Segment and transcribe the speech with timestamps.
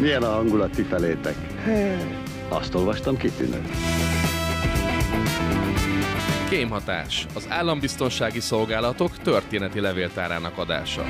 [0.00, 1.36] Milyen a hangulat ti felétek?
[2.48, 3.62] Azt olvastam kitűnő.
[6.48, 11.04] Kémhatás, az állambiztonsági szolgálatok történeti levéltárának adása.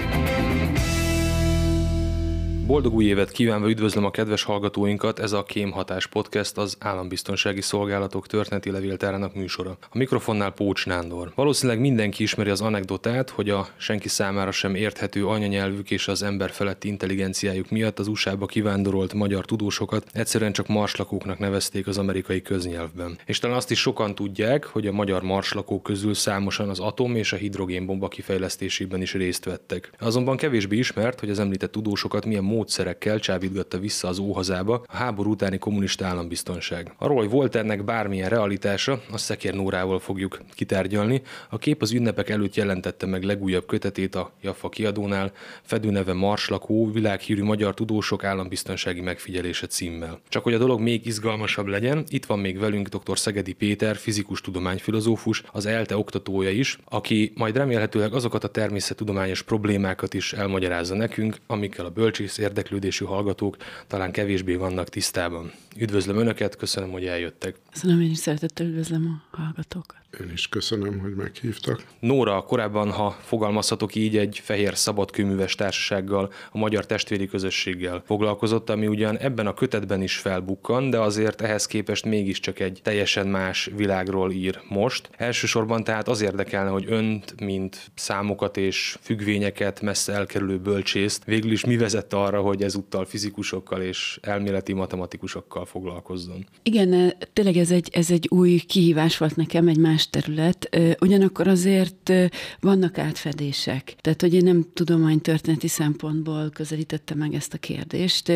[2.71, 8.27] Boldog új évet kívánva üdvözlöm a kedves hallgatóinkat, ez a Kémhatás Podcast, az Állambiztonsági Szolgálatok
[8.27, 9.77] történeti levéltárának műsora.
[9.81, 11.33] A mikrofonnál Pócs Nándor.
[11.35, 16.51] Valószínűleg mindenki ismeri az anekdotát, hogy a senki számára sem érthető anyanyelvük és az ember
[16.51, 23.19] feletti intelligenciájuk miatt az USA-ba kivándorolt magyar tudósokat egyszerűen csak marslakóknak nevezték az amerikai köznyelvben.
[23.27, 27.33] És talán azt is sokan tudják, hogy a magyar marslakók közül számosan az atom és
[27.33, 29.91] a hidrogénbomba kifejlesztésében is részt vettek.
[29.99, 35.31] Azonban kevésbé ismert, hogy az említett tudósokat milyen módszerekkel csábítgatta vissza az óhazába a háború
[35.31, 36.93] utáni kommunista állambiztonság.
[36.99, 41.23] Arról, hogy volt ennek bármilyen realitása, a Szekér Nórával fogjuk kitárgyalni.
[41.51, 47.43] A kép az ünnepek előtt jelentette meg legújabb kötetét a Jaffa kiadónál, fedőneve Marslakó, világhírű
[47.43, 50.21] magyar tudósok állambiztonsági megfigyelése címmel.
[50.29, 53.19] Csak hogy a dolog még izgalmasabb legyen, itt van még velünk dr.
[53.19, 60.15] Szegedi Péter, fizikus tudományfilozófus, az ELTE oktatója is, aki majd remélhetőleg azokat a természettudományos problémákat
[60.15, 65.53] is elmagyarázza nekünk, amikkel a bölcsész érdeklődésű hallgatók talán kevésbé vannak tisztában.
[65.77, 67.55] Üdvözlöm Önöket, köszönöm, hogy eljöttek.
[67.73, 70.01] Köszönöm, én is szeretettel üdvözlöm a hallgatókat.
[70.21, 71.85] Én is köszönöm, hogy meghívtak.
[72.01, 78.87] Nóra korábban, ha fogalmazhatok így, egy fehér szabadkőműves társasággal, a magyar testvéri közösséggel foglalkozott, ami
[78.87, 84.33] ugyan ebben a kötetben is felbukkan, de azért ehhez képest mégiscsak egy teljesen más világról
[84.33, 85.11] ír most.
[85.17, 91.65] Elsősorban tehát az érdekelne, hogy önt, mint számokat és függvényeket messze elkerülő bölcsészt, végül is
[91.65, 96.47] mi vezette arra, hogy ezúttal fizikusokkal és elméleti matematikusokkal foglalkozzon.
[96.63, 102.13] Igen, tényleg ez egy, ez egy új kihívás volt nekem, egy más terület, ugyanakkor azért
[102.61, 103.97] vannak átfedések.
[104.01, 108.33] Tehát, hogy én nem tudománytörténeti szempontból közelítettem meg ezt a kérdést.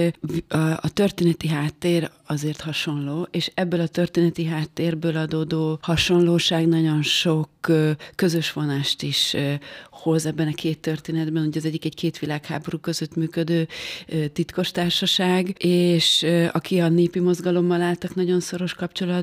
[0.48, 7.49] A, a történeti háttér azért hasonló, és ebből a történeti háttérből adódó hasonlóság nagyon sok
[8.15, 9.37] közös vonást is
[9.91, 13.69] hoz ebben a két történetben, hogy az egyik egy két világháború között működő
[14.32, 19.13] titkos társaság, és aki a népi mozgalommal álltak nagyon szoros kapcsolatban,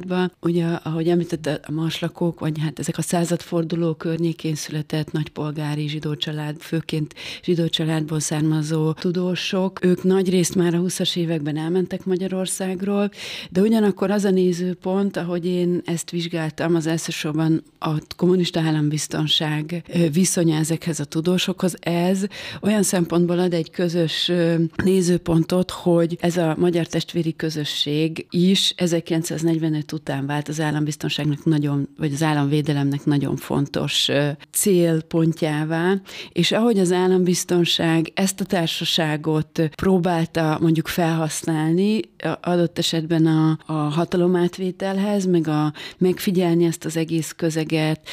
[0.42, 6.56] ugye, ahogy említette, a marslakók, vagy hát ezek a századforduló környékén született nagypolgári zsidó család,
[6.60, 7.14] főként
[7.44, 13.12] zsidó családból származó tudósok, ők nagy részt már a 20-as években elmentek Magyarországról,
[13.50, 20.56] de ugyanakkor az a nézőpont, ahogy én ezt vizsgáltam, az elsősorban a kommunista állambiztonság viszonya
[20.56, 22.26] ezekhez a tudósokhoz, ez
[22.62, 24.32] olyan szempontból ad egy közös
[24.84, 28.74] nézőpontot, hogy ez a magyar testvéri közösség is
[29.82, 34.10] 1945 után vált az állambiztonságnak nagyon, vagy az államvédelemnek nagyon fontos
[34.52, 35.96] célpontjává,
[36.32, 42.00] és ahogy az állambiztonság ezt a társaságot próbálta mondjuk felhasználni,
[42.42, 48.08] adott esetben a, a hatalomátvételhez, meg a megfigyelni ezt az egész közeget,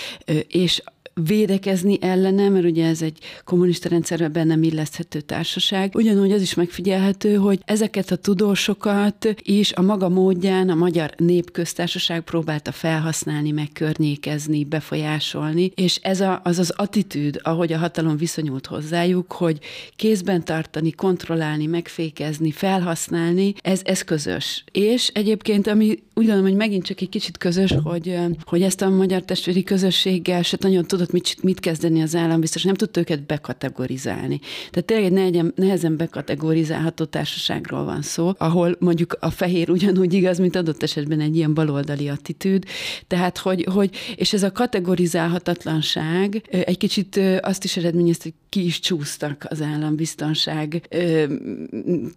[0.48, 0.82] és
[1.26, 5.94] védekezni ellene, mert ugye ez egy kommunista rendszerben benne illeszthető társaság.
[5.94, 12.20] Ugyanúgy az is megfigyelhető, hogy ezeket a tudósokat is a maga módján a Magyar Népköztársaság
[12.20, 19.32] próbálta felhasználni, megkörnyékezni, befolyásolni, és ez a, az az attitűd, ahogy a hatalom viszonyult hozzájuk,
[19.32, 19.58] hogy
[19.96, 24.64] kézben tartani, kontrollálni, megfékezni, felhasználni, ez, ez közös.
[24.72, 28.88] És egyébként, ami úgy gondolom, hogy megint csak egy kicsit közös, hogy, hogy ezt a
[28.88, 33.26] magyar testvéri közösséggel se nagyon tudott mit, mit kezdeni az állam, biztos nem tudta őket
[33.26, 34.40] bekategorizálni.
[34.70, 40.56] Tehát tényleg egy nehezen bekategorizálható társaságról van szó, ahol mondjuk a fehér ugyanúgy igaz, mint
[40.56, 42.64] adott esetben egy ilyen baloldali attitűd.
[43.06, 48.80] Tehát, hogy, hogy és ez a kategorizálhatatlanság egy kicsit azt is eredményezte, hogy ki is
[48.80, 50.88] csúsztak az állambiztonság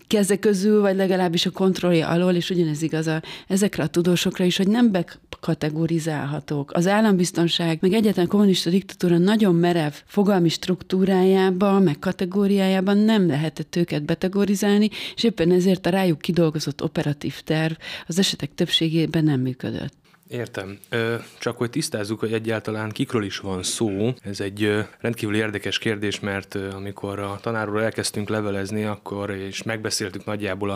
[0.07, 4.57] keze közül, vagy legalábbis a kontrollja alól, és ugyanez igaz a, ezekre a tudósokra is,
[4.57, 6.71] hogy nem bekategorizálhatók.
[6.71, 14.03] Az állambiztonság, meg egyetlen kommunista diktatúra nagyon merev fogalmi struktúrájában, meg kategóriájában nem lehetett őket
[14.03, 17.73] betegorizálni, és éppen ezért a rájuk kidolgozott operatív terv
[18.07, 20.00] az esetek többségében nem működött.
[20.31, 20.77] Értem.
[21.39, 24.13] Csak hogy tisztázzuk, hogy egyáltalán kikről is van szó.
[24.23, 30.69] Ez egy rendkívül érdekes kérdés, mert amikor a tanárról elkezdtünk levelezni, akkor és megbeszéltük nagyjából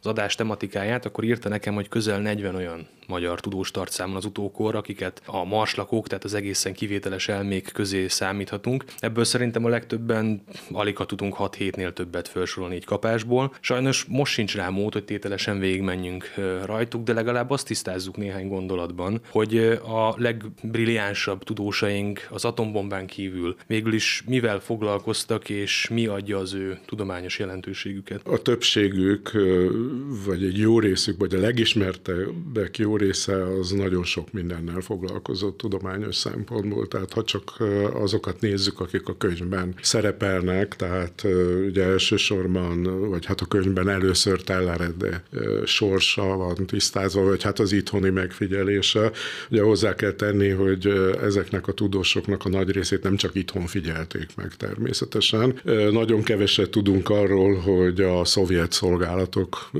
[0.00, 4.74] az adás tematikáját, akkor írta nekem, hogy közel 40 olyan magyar tudós tart az utókor,
[4.74, 8.84] akiket a marslakók, tehát az egészen kivételes elmék közé számíthatunk.
[8.98, 13.54] Ebből szerintem a legtöbben alig ha tudunk 6 hétnél többet felsorolni így kapásból.
[13.60, 16.34] Sajnos most sincs rá mód, hogy tételesen végigmenjünk
[16.64, 23.92] rajtuk, de legalább azt tisztázzuk néhány gondolatban, hogy a legbrilliánsabb tudósaink az atombombán kívül végül
[23.92, 28.26] is mivel foglalkoztak, és mi adja az ő tudományos jelentőségüket?
[28.26, 29.30] A többségük,
[30.26, 36.16] vagy egy jó részük, vagy a legismertebbek jó része az nagyon sok mindennel foglalkozott tudományos
[36.16, 36.88] szempontból.
[36.88, 37.56] Tehát ha csak
[37.92, 41.26] azokat nézzük, akik a könyvben szerepelnek, tehát
[41.66, 45.22] ugye elsősorban, vagy hát a könyvben először Tellered
[45.64, 49.10] sorsa van tisztázva, vagy hát az itthoni megfigyelése.
[49.50, 50.86] Ugye hozzá kell tenni, hogy
[51.22, 55.60] ezeknek a tudósoknak a nagy részét nem csak itthon figyelték meg természetesen.
[55.90, 59.70] Nagyon keveset tudunk arról, hogy a szovjet szolgálatok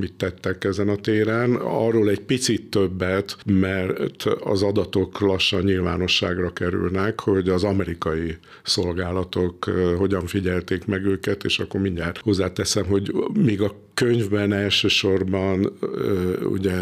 [0.00, 1.54] mit tettek ezen a téren.
[1.54, 9.64] Arról egy picit többet, mert az adatok lassan nyilvánosságra kerülnek, hogy az amerikai szolgálatok
[9.98, 15.78] hogyan figyelték meg őket, és akkor mindjárt hozzáteszem, hogy míg a könyvben elsősorban
[16.42, 16.76] ugye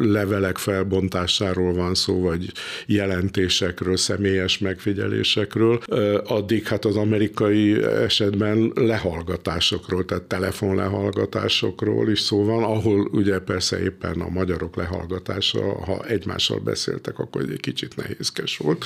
[0.00, 2.52] levelek felbontásáról van szó, vagy
[2.86, 5.80] jelentésekről, személyes megfigyelésekről,
[6.24, 14.20] addig hát az amerikai esetben lehallgatásokról, tehát telefonlehallgatásokról is szó van, ahol ugye persze éppen
[14.20, 18.84] a magyarok lehallgatása, ha egymással beszéltek, akkor egy kicsit nehézkes volt,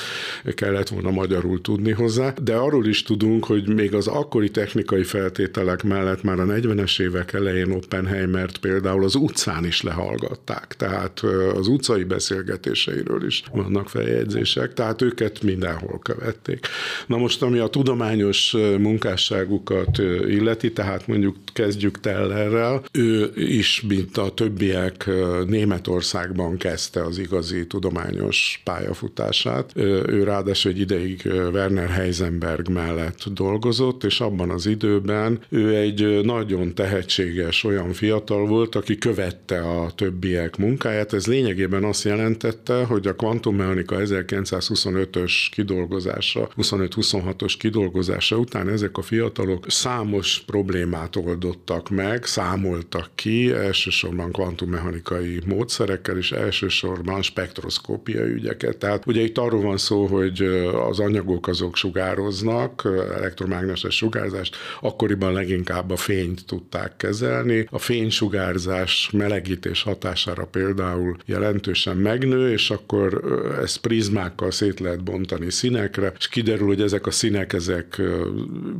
[0.54, 5.82] kellett volna magyarul tudni hozzá, de arról is tudunk, hogy még az akkori technikai feltételek
[5.82, 11.20] mellett már a 40-es évek elején elején Oppenheimert például az utcán is lehallgatták, tehát
[11.54, 16.66] az utcai beszélgetéseiről is vannak feljegyzések, tehát őket mindenhol követték.
[17.06, 24.30] Na most, ami a tudományos munkásságukat illeti, tehát mondjuk kezdjük Tellerrel, ő is, mint a
[24.34, 25.10] többiek
[25.46, 29.72] Németországban kezdte az igazi tudományos pályafutását.
[30.06, 36.74] Ő ráadásul egy ideig Werner Heisenberg mellett dolgozott, és abban az időben ő egy nagyon
[36.74, 41.12] tehetséges éves olyan fiatal volt, aki követte a többiek munkáját.
[41.12, 49.64] Ez lényegében azt jelentette, hogy a kvantummechanika 1925-ös kidolgozása, 25-26-os kidolgozása után ezek a fiatalok
[49.68, 58.78] számos problémát oldottak meg, számoltak ki, elsősorban kvantummechanikai módszerekkel, és elsősorban spektroszkópiai ügyeket.
[58.78, 60.42] Tehát ugye itt arról van szó, hogy
[60.88, 67.66] az anyagok azok sugároznak, elektromágneses sugárzást, akkoriban leginkább a fényt tudták kezelni, kezelni.
[67.70, 73.22] A fénysugárzás melegítés hatására például jelentősen megnő, és akkor
[73.62, 78.02] ezt prizmákkal szét lehet bontani színekre, és kiderül, hogy ezek a színek, ezek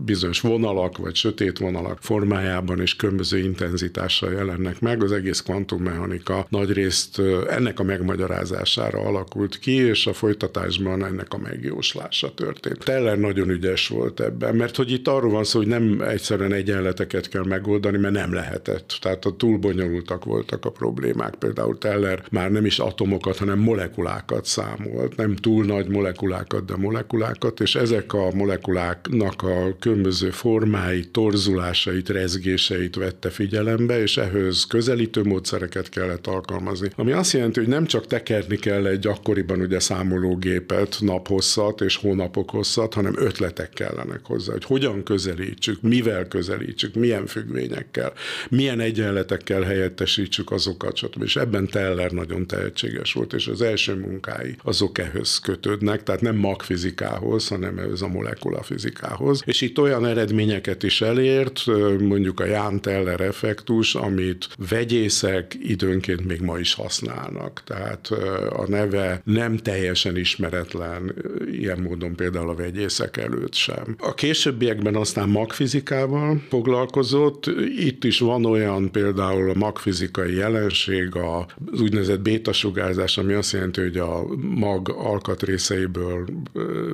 [0.05, 5.03] bizonyos vonalak, vagy sötét vonalak formájában és különböző intenzitással jelennek meg.
[5.03, 12.35] Az egész kvantummechanika nagyrészt ennek a megmagyarázására alakult ki, és a folytatásban ennek a megjóslása
[12.35, 12.85] történt.
[12.85, 17.29] Teller nagyon ügyes volt ebben, mert hogy itt arról van szó, hogy nem egyszerűen egyenleteket
[17.29, 18.99] kell megoldani, mert nem lehet lehetett.
[19.01, 21.35] Tehát a túl bonyolultak voltak a problémák.
[21.35, 25.17] Például Teller már nem is atomokat, hanem molekulákat számolt.
[25.17, 32.97] Nem túl nagy molekulákat, de molekulákat, és ezek a molekuláknak a különböző formáit, torzulásait, rezgéseit
[32.97, 36.91] vette figyelembe, és ehhez közelítő módszereket kellett alkalmazni.
[36.97, 42.51] Ami azt jelenti, hogy nem csak tekerni kell egy akkoriban ugye számológépet, naphosszat és hónapok
[42.51, 48.13] hosszat, hanem ötletek kellenek hozzá, hogy hogyan közelítsük, mivel közelítsük, milyen függvényekkel
[48.51, 51.23] milyen egyenletekkel helyettesítsük azokat, stb.
[51.23, 56.37] És ebben Teller nagyon tehetséges volt, és az első munkái azok ehhez kötődnek, tehát nem
[56.37, 59.43] magfizikához, hanem ez a molekula fizikához.
[59.45, 61.63] És itt olyan eredményeket is elért,
[62.01, 67.63] mondjuk a Ján-Teller effektus, amit vegyészek időnként még ma is használnak.
[67.65, 68.07] Tehát
[68.51, 71.15] a neve nem teljesen ismeretlen
[71.51, 73.97] ilyen módon például a vegyészek előtt sem.
[73.99, 77.47] A későbbiekben aztán magfizikával foglalkozott,
[77.79, 83.97] itt is van olyan például a magfizikai jelenség, az úgynevezett bétasugárzás, ami azt jelenti, hogy
[83.97, 86.25] a mag alkatrészeiből,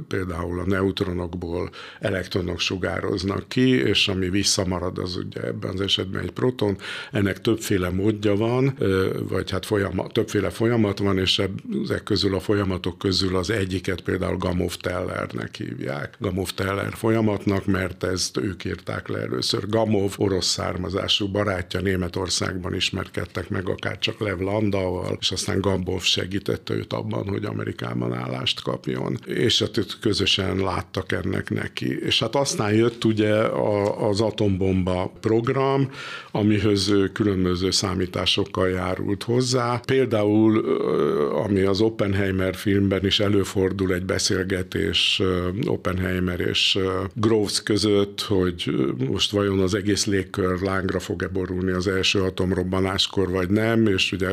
[0.08, 6.30] például a neutronokból elektronok sugároznak ki, és ami visszamarad, az ugye ebben az esetben egy
[6.30, 6.76] proton.
[7.12, 8.78] Ennek többféle módja van,
[9.28, 11.42] vagy hát folyamat, többféle folyamat van, és
[11.82, 16.16] ezek közül a folyamatok közül az egyiket például Gamov-Tellernek hívják.
[16.20, 19.68] Gamov-Teller folyamatnak, mert ezt ők írták le először.
[19.68, 26.02] Gamov orosz származású ráadásul barátja Németországban ismerkedtek meg, akár csak Lev Landauval, és aztán Gambov
[26.02, 31.98] segítette őt abban, hogy Amerikában állást kapjon, és hát közösen láttak ennek neki.
[31.98, 33.34] És hát aztán jött ugye
[33.98, 35.90] az atombomba program,
[36.30, 39.80] amihez különböző számításokkal járult hozzá.
[39.86, 40.58] Például,
[41.44, 45.22] ami az Oppenheimer filmben is előfordul egy beszélgetés
[45.66, 46.78] Oppenheimer és
[47.14, 48.74] Groves között, hogy
[49.10, 54.28] most vajon az egész légkör lángra fog-e borulni az első atomrobbanáskor, vagy nem, és ugye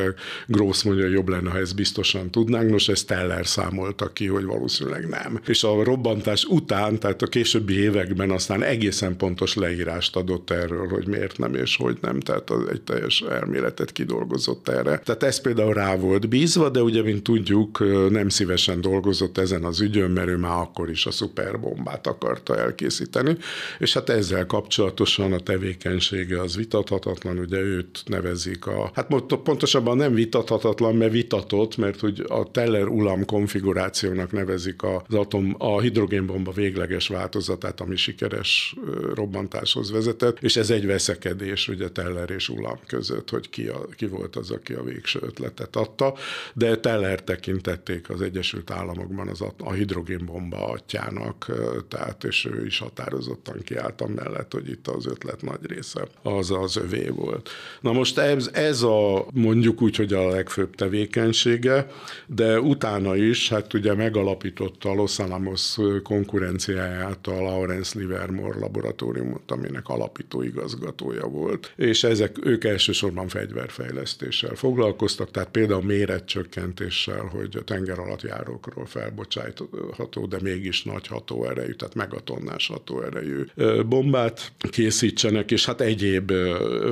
[0.46, 4.44] Groves mondja, hogy jobb lenne, ha ezt biztosan tudnánk, nos ezt Teller számolta ki, hogy
[4.44, 5.40] valószínűleg nem.
[5.46, 11.06] És a robbantás után, tehát a későbbi években aztán egészen pontos leírást adott erről, hogy
[11.06, 14.98] miért nem és hogy nem, tehát az egy teljes elméletet kidolgozott erre.
[14.98, 19.80] Tehát ez például rá volt bízva, de ugye, mint tudjuk, nem szívesen dolgozott ezen az
[19.80, 23.36] ügyön, mert ő már akkor is a szuperbombát akarta elkészíteni,
[23.78, 29.08] és hát ezzel kapcsolatosan a tevékenysége az vitathatatlan, ugye őt nevezik a, hát
[29.44, 36.52] pontosabban nem vitathatatlan, mert vitatott, mert hogy a Teller-Ulam konfigurációnak nevezik az atom, a hidrogénbomba
[36.52, 38.76] végleges változatát, ami sikeres
[39.14, 44.06] robbantáshoz vezetett, és ez egy veszekedés ugye Teller és Ulam között, hogy ki, a, ki
[44.06, 46.14] volt az, aki a végső ötletet adta,
[46.54, 51.50] de Teller tekintették az Egyesült Államokban az a, a hidrogénbomba atyának,
[51.88, 56.76] tehát és ő is határozottan kiállt mellett, hogy itt az ötlet nagy része az az
[56.76, 57.48] övé volt.
[57.80, 61.86] Na most ez, ez a mondjuk úgy, hogy a legfőbb tevékenysége,
[62.26, 69.88] de utána is, hát ugye megalapította a Los Alamos konkurenciáját a Lawrence Livermore laboratóriumot, aminek
[69.88, 77.98] alapító igazgatója volt, és ezek ők elsősorban fegyverfejlesztéssel foglalkoztak, tehát például méretcsökkentéssel, hogy a tenger
[77.98, 83.44] alatt járókról felbocsátható, de mégis nagy hatóerejű, tehát megatonnás hatóerejű
[83.86, 86.32] bombát készítsenek, és hát egyéb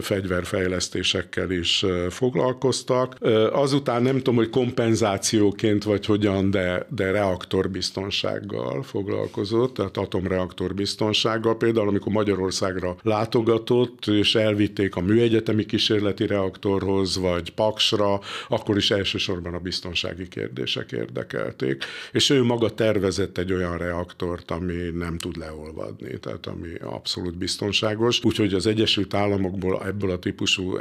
[0.00, 3.16] fegyverfejlesztésekkel is foglalkoztak.
[3.52, 11.56] Azután nem tudom, hogy kompenzációként vagy hogyan, de, de reaktorbiztonsággal foglalkozott, tehát atomreaktorbiztonsággal.
[11.56, 19.54] Például, amikor Magyarországra látogatott, és elvitték a műegyetemi kísérleti reaktorhoz, vagy Paksra, akkor is elsősorban
[19.54, 21.84] a biztonsági kérdések érdekelték.
[22.12, 28.24] És ő maga tervezett egy olyan reaktort, ami nem tud leolvadni, tehát ami abszolút biztonságos.
[28.24, 30.78] Úgyhogy az Egyesült Államokból ebből a típusú,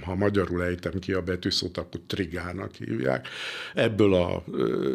[0.00, 3.28] ha magyarul ejtem ki a betűszót, akkor trigának hívják,
[3.74, 4.14] ebből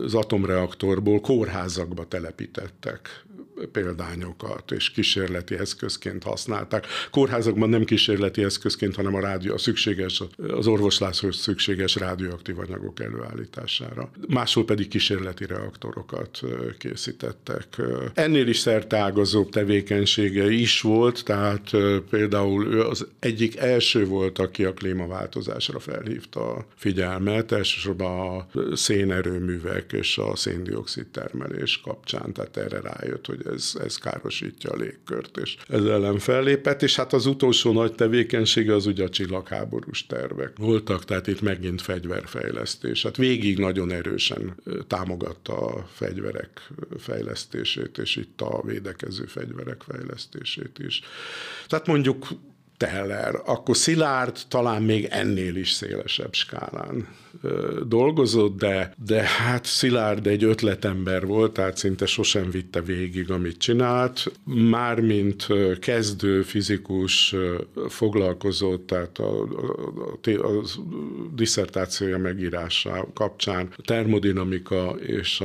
[0.03, 3.23] az atomreaktorból kórházakba telepítettek
[3.71, 6.85] példányokat, és kísérleti eszközként használták.
[7.11, 14.11] Kórházakban nem kísérleti eszközként, hanem a, rádió, a szükséges, az orvosláshoz szükséges rádióaktív anyagok előállítására.
[14.27, 16.39] Máshol pedig kísérleti reaktorokat
[16.77, 17.81] készítettek.
[18.13, 21.71] Ennél is szertágazóbb tevékenysége is volt, tehát
[22.09, 29.91] például ő az egyik első volt, aki a klímaváltozásra felhívta a figyelmet, elsősorban a szénerőművek
[29.91, 35.57] és a széndiokszid termelés kapcsán, tehát erre rájött, hogy ez, ez károsítja a légkört, és
[35.67, 41.05] ez ellen fellépett, és hát az utolsó nagy tevékenysége az ugye a csillagháborús tervek voltak,
[41.05, 43.03] tehát itt megint fegyverfejlesztés.
[43.03, 44.55] Hát végig nagyon erősen
[44.87, 51.01] támogatta a fegyverek fejlesztését, és itt a védekező fegyverek fejlesztését is.
[51.67, 52.27] Tehát mondjuk
[52.83, 57.07] Teller, akkor Szilárd talán még ennél is szélesebb skálán
[57.87, 64.31] dolgozott, de, de hát Szilárd egy ötletember volt, tehát szinte sosem vitte végig, amit csinált.
[64.43, 65.47] Már mint
[65.79, 67.35] kezdő fizikus
[67.87, 70.63] foglalkozott, tehát a, a, a, a
[71.35, 75.43] diszertációja megírása kapcsán a termodinamika és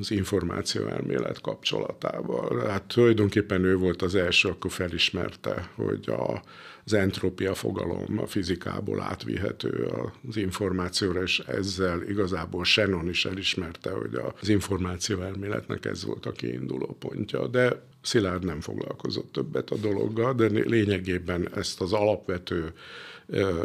[0.00, 2.66] az információ elmélet kapcsolatával.
[2.66, 6.42] Hát tulajdonképpen ő volt az első, akkor felismerte, hogy a
[6.84, 9.90] az entrópia fogalom a fizikából átvihető
[10.28, 16.32] az információra, és ezzel igazából Shannon is elismerte, hogy az információ elméletnek ez volt a
[16.32, 17.46] kiinduló pontja.
[17.46, 22.72] De Szilárd nem foglalkozott többet a dologgal, de lényegében ezt az alapvető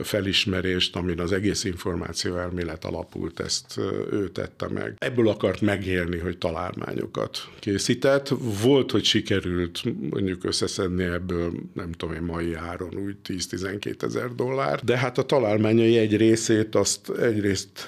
[0.04, 3.78] felismerést, amin az egész információ elmélet alapult, ezt
[4.12, 4.96] ő tette meg.
[4.98, 8.34] Ebből akart megélni, hogy találmányokat készített.
[8.62, 14.80] Volt, hogy sikerült mondjuk összeszedni ebből, nem tudom én, mai áron úgy 10-12 ezer dollár,
[14.84, 17.88] de hát a találmányai egy részét azt egyrészt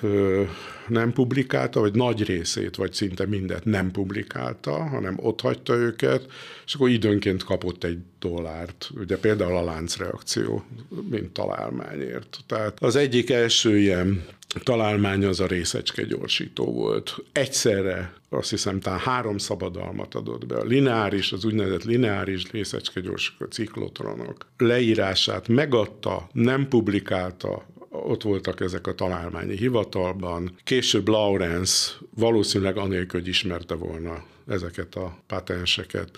[0.87, 6.25] nem publikálta, vagy nagy részét, vagy szinte mindet nem publikálta, hanem ott hagyta őket,
[6.71, 8.89] és akkor időnként kapott egy dollárt.
[8.95, 10.63] Ugye például a láncreakció,
[11.09, 12.39] mint talál találmányért.
[12.47, 14.25] Tehát az egyik első ilyen
[14.63, 17.15] találmány az a részecske gyorsító volt.
[17.31, 20.55] Egyszerre azt hiszem talán három szabadalmat adott be.
[20.55, 28.87] A lineáris, az úgynevezett lineáris részecske gyorsító ciklotronok leírását megadta, nem publikálta, ott voltak ezek
[28.87, 30.55] a találmányi hivatalban.
[30.63, 36.17] Később Lawrence valószínűleg anélkül, hogy ismerte volna ezeket a patenseket,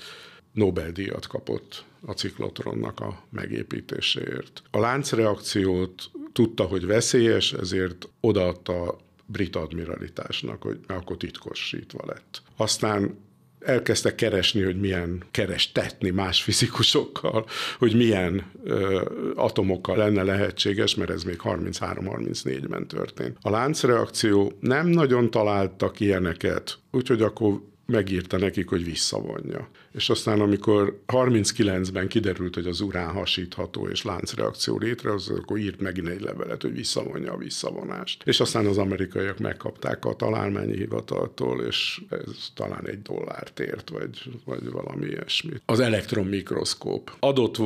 [0.54, 4.64] Nobel-díjat kapott a ciklotronnak a megépítéséért.
[4.72, 12.42] A láncreakciót tudta, hogy veszélyes, ezért odaadta brit admiralitásnak, hogy akkor titkosítva lett.
[12.56, 13.18] Aztán
[13.60, 17.46] elkezdtek keresni, hogy milyen kerestetni más fizikusokkal,
[17.78, 19.02] hogy milyen ö,
[19.36, 23.38] atomokkal lenne lehetséges, mert ez még 33-34-ben történt.
[23.42, 29.70] A láncreakció nem nagyon találtak ilyeneket, úgyhogy akkor megírta nekik, hogy visszavonja.
[29.92, 36.08] És aztán, amikor 39-ben kiderült, hogy az urán hasítható és láncreakció létrehoz, akkor írt megint
[36.08, 38.24] egy levelet, hogy visszavonja a visszavonást.
[38.26, 44.32] És aztán az amerikaiak megkapták a találmányi hivataltól, és ez talán egy dollárt ért, vagy,
[44.46, 45.54] vagy valami ilyesmi.
[45.66, 47.12] Az elektronmikroszkóp.
[47.20, 47.58] Adott,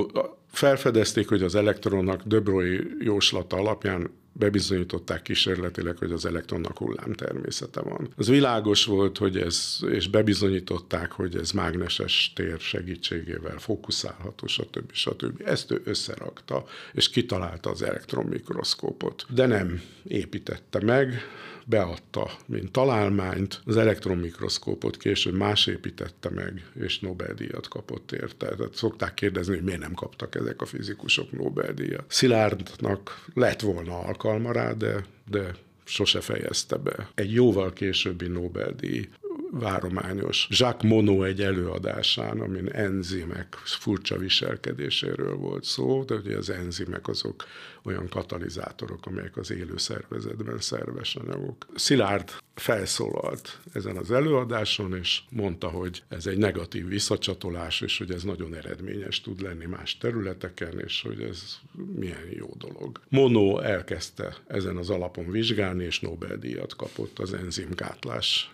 [0.51, 8.13] felfedezték, hogy az elektronnak Broglie jóslata alapján bebizonyították kísérletileg, hogy az elektronnak hullám természete van.
[8.15, 14.91] Az világos volt, hogy ez, és bebizonyították, hogy ez mágneses tér segítségével fókuszálható, stb.
[14.91, 15.41] stb.
[15.45, 19.25] Ezt ő összerakta, és kitalálta az elektronmikroszkópot.
[19.29, 21.21] De nem építette meg,
[21.69, 28.55] beadta, mint találmányt, az elektronmikroszkópot később más építette meg, és Nobel-díjat kapott érte.
[28.55, 32.03] Tehát szokták kérdezni, hogy miért nem kaptak ezek a fizikusok Nobel-díjat.
[32.07, 37.09] Szilárdnak lett volna alkalma rá, de, de sose fejezte be.
[37.15, 39.09] Egy jóval későbbi Nobel-díj
[39.51, 47.07] várományos Jacques Monod egy előadásán, amin enzimek furcsa viselkedéséről volt szó, de ugye az enzimek
[47.07, 47.45] azok
[47.87, 51.65] olyan katalizátorok, amelyek az élő szervezetben szerves anyagok.
[51.75, 58.23] Szilárd felszólalt ezen az előadáson, és mondta, hogy ez egy negatív visszacsatolás, és hogy ez
[58.23, 61.57] nagyon eredményes tud lenni más területeken, és hogy ez
[61.95, 62.99] milyen jó dolog.
[63.09, 68.51] Mono elkezdte ezen az alapon vizsgálni, és Nobel-díjat kapott az enzimgátlás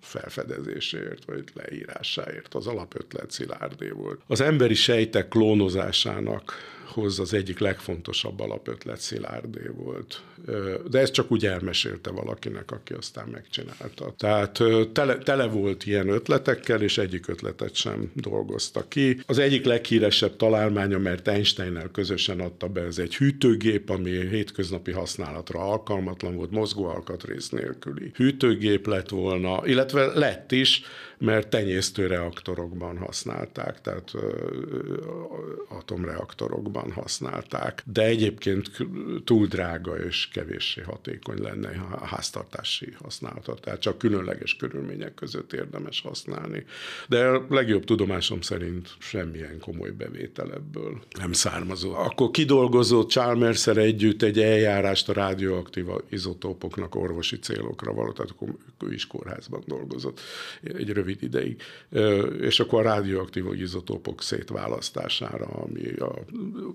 [0.00, 2.54] felfedezéséért, vagy leírásáért.
[2.54, 4.20] Az alapötlet Szilárdé volt.
[4.26, 6.52] Az emberi sejtek klónozásának
[6.86, 10.22] hoz az egyik legfontosabb alapötlet Szilárdé volt.
[10.90, 14.14] De ezt csak úgy elmesélte valakinek, aki aztán megcsinálta.
[14.18, 14.62] Tehát
[14.92, 19.20] tele, tele volt ilyen ötletekkel, és egyik ötletet sem dolgozta ki.
[19.26, 25.60] Az egyik leghíresebb találmánya, mert Einsteinnel közösen adta be, ez egy hűtőgép, ami hétköznapi használatra
[25.60, 30.82] alkalmatlan volt, mozgóalkatrész nélküli hűtőgép lett volna, illetve lett is,
[31.24, 34.12] mert tenyésztő reaktorokban használták, tehát
[35.68, 38.70] atomreaktorokban használták, de egyébként
[39.24, 41.68] túl drága és kevéssé hatékony lenne
[42.00, 46.64] a háztartási használata, tehát csak különleges körülmények között érdemes használni.
[47.08, 51.94] De a legjobb tudomásom szerint semmilyen komoly bevétel ebből nem származó.
[51.94, 58.48] Akkor kidolgozott chalmers együtt egy eljárást a radioaktív izotópoknak orvosi célokra való, tehát akkor
[58.88, 60.20] ő is kórházban dolgozott
[60.62, 61.62] egy rövid ideig,
[62.40, 66.14] és akkor a radioaktív izotópok szétválasztására, ami a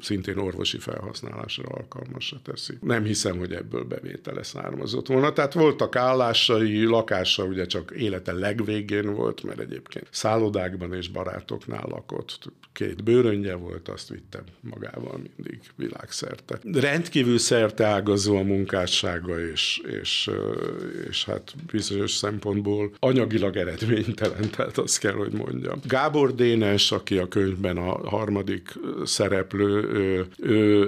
[0.01, 2.73] szintén orvosi felhasználásra alkalmasra teszi.
[2.81, 5.33] Nem hiszem, hogy ebből bevétele származott volna.
[5.33, 12.51] Tehát voltak állásai, lakása ugye csak élete legvégén volt, mert egyébként szállodákban és barátoknál lakott.
[12.71, 16.59] Két bőröngye volt, azt vittem magával mindig világszerte.
[16.73, 20.29] Rendkívül szerte ágazó a munkássága, és, és,
[21.09, 23.55] és hát bizonyos szempontból anyagilag
[24.21, 25.79] eredménytelen, tehát azt kell, hogy mondjam.
[25.87, 30.87] Gábor Dénes, aki a könyvben a harmadik szereplő, ő, ő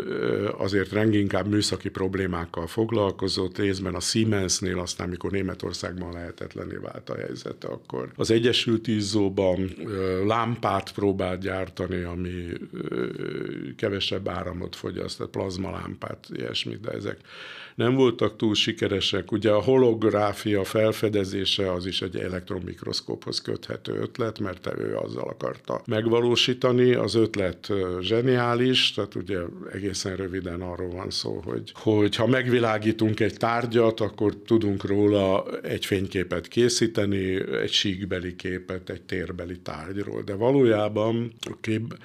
[0.58, 7.68] azért renginkább műszaki problémákkal foglalkozott, részben a Siemensnél, aztán mikor Németországban lehetetlené vált a helyzete,
[7.68, 9.70] akkor az Egyesült Izzóban
[10.26, 12.48] lámpát próbált gyártani, ami
[13.76, 17.18] kevesebb áramot fogyaszt, plazmalámpát, ilyesmit, de ezek
[17.76, 19.32] nem voltak túl sikeresek.
[19.32, 26.94] Ugye a holográfia felfedezése az is egy elektronmikroszkóphoz köthető ötlet, mert ő azzal akarta megvalósítani.
[26.94, 29.40] Az ötlet zseniális, tehát ugye
[29.74, 35.86] egészen röviden arról van szó, hogy, hogy ha megvilágítunk egy tárgyat, akkor tudunk róla egy
[35.86, 40.22] fényképet készíteni, egy síkbeli képet, egy térbeli tárgyról.
[40.22, 41.98] De valójában a kép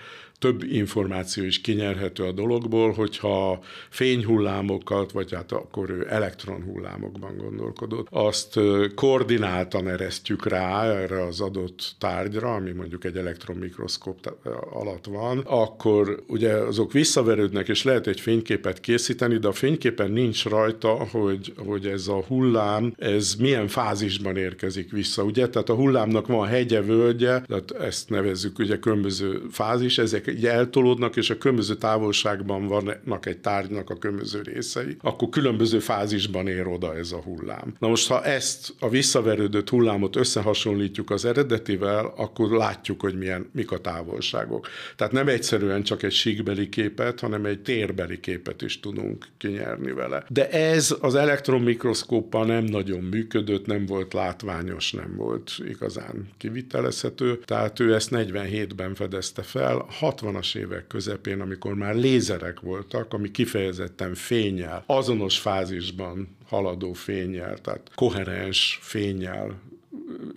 [0.47, 3.59] több információ is kinyerhető a dologból, hogyha
[3.91, 8.61] fényhullámokat, vagy hát akkor ő elektronhullámokban gondolkodott, azt
[8.95, 14.37] koordináltan eresztjük rá erre az adott tárgyra, ami mondjuk egy elektronmikroszkóp
[14.73, 20.45] alatt van, akkor ugye azok visszaverődnek, és lehet egy fényképet készíteni, de a fényképen nincs
[20.45, 25.49] rajta, hogy, hogy ez a hullám, ez milyen fázisban érkezik vissza, ugye?
[25.49, 31.17] Tehát a hullámnak van hegye, völgye, tehát ezt nevezzük ugye különböző fázis, ezek így eltolódnak,
[31.17, 36.97] és a különböző távolságban vannak egy tárgynak a különböző részei, akkor különböző fázisban ér oda
[36.97, 37.75] ez a hullám.
[37.79, 43.71] Na most, ha ezt a visszaverődött hullámot összehasonlítjuk az eredetivel, akkor látjuk, hogy milyen, mik
[43.71, 44.69] a távolságok.
[44.97, 50.25] Tehát nem egyszerűen csak egy síkbeli képet, hanem egy térbeli képet is tudunk kinyerni vele.
[50.29, 57.81] De ez az elektronmikroszkóppal nem nagyon működött, nem volt látványos, nem volt igazán kivitelezhető, tehát
[57.81, 59.87] ő ezt 47-ben fedezte fel,
[60.17, 67.91] 60-as évek közepén, amikor már lézerek voltak, ami kifejezetten fényel, azonos fázisban haladó fényjel, tehát
[67.95, 69.61] koherens fényjel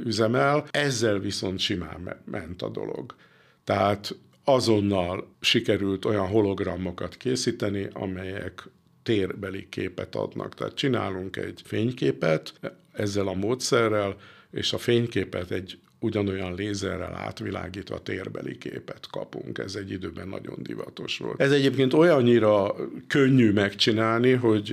[0.03, 3.15] üzemel, ezzel viszont simán ment a dolog.
[3.63, 8.69] Tehát azonnal sikerült olyan hologramokat készíteni, amelyek
[9.03, 10.55] térbeli képet adnak.
[10.55, 12.53] Tehát csinálunk egy fényképet
[12.93, 14.15] ezzel a módszerrel,
[14.51, 19.57] és a fényképet egy ugyanolyan lézerrel átvilágítva térbeli képet kapunk.
[19.57, 21.41] Ez egy időben nagyon divatos volt.
[21.41, 22.75] Ez egyébként olyannyira
[23.07, 24.71] könnyű megcsinálni, hogy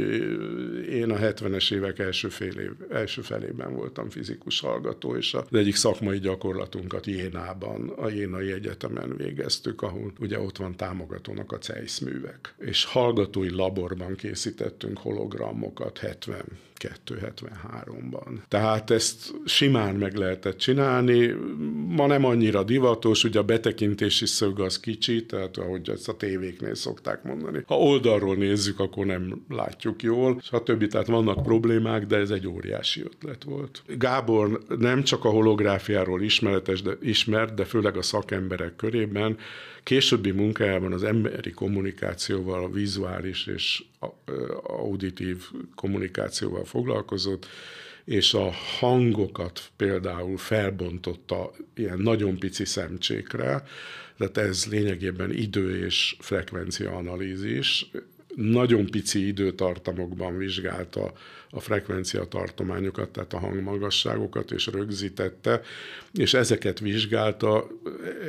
[0.91, 5.77] én a 70-es évek első, fél év, első felében voltam fizikus hallgató, és az egyik
[5.77, 12.55] szakmai gyakorlatunkat Jénában, a Jénai Egyetemen végeztük, ahol ugye ott van támogatónak a CEISZ művek.
[12.59, 16.45] És hallgatói laborban készítettünk hologramokat 70
[16.79, 18.39] 273-ban.
[18.49, 21.35] Tehát ezt simán meg lehetett csinálni,
[21.89, 26.75] ma nem annyira divatos, ugye a betekintési szög az kicsi, tehát ahogy ezt a tévéknél
[26.75, 27.63] szokták mondani.
[27.67, 32.31] Ha oldalról nézzük, akkor nem látjuk jól, és a többi, tehát vannak problémák, de ez
[32.31, 33.83] egy óriási ötlet volt.
[33.87, 39.37] Gábor nem csak a holográfiáról ismeretes, de ismert, de főleg a szakemberek körében
[39.83, 43.85] későbbi munkájában az emberi kommunikációval, a vizuális és
[44.63, 47.47] auditív kommunikációval foglalkozott,
[48.05, 53.63] és a hangokat például felbontotta ilyen nagyon pici szemcsékre,
[54.19, 57.91] tehát ez lényegében idő és frekvencia analízis,
[58.37, 61.13] nagyon pici időtartamokban vizsgálta
[61.51, 65.61] a frekvencia tartományokat, tehát a hangmagasságokat, és rögzítette,
[66.13, 67.67] és ezeket vizsgálta,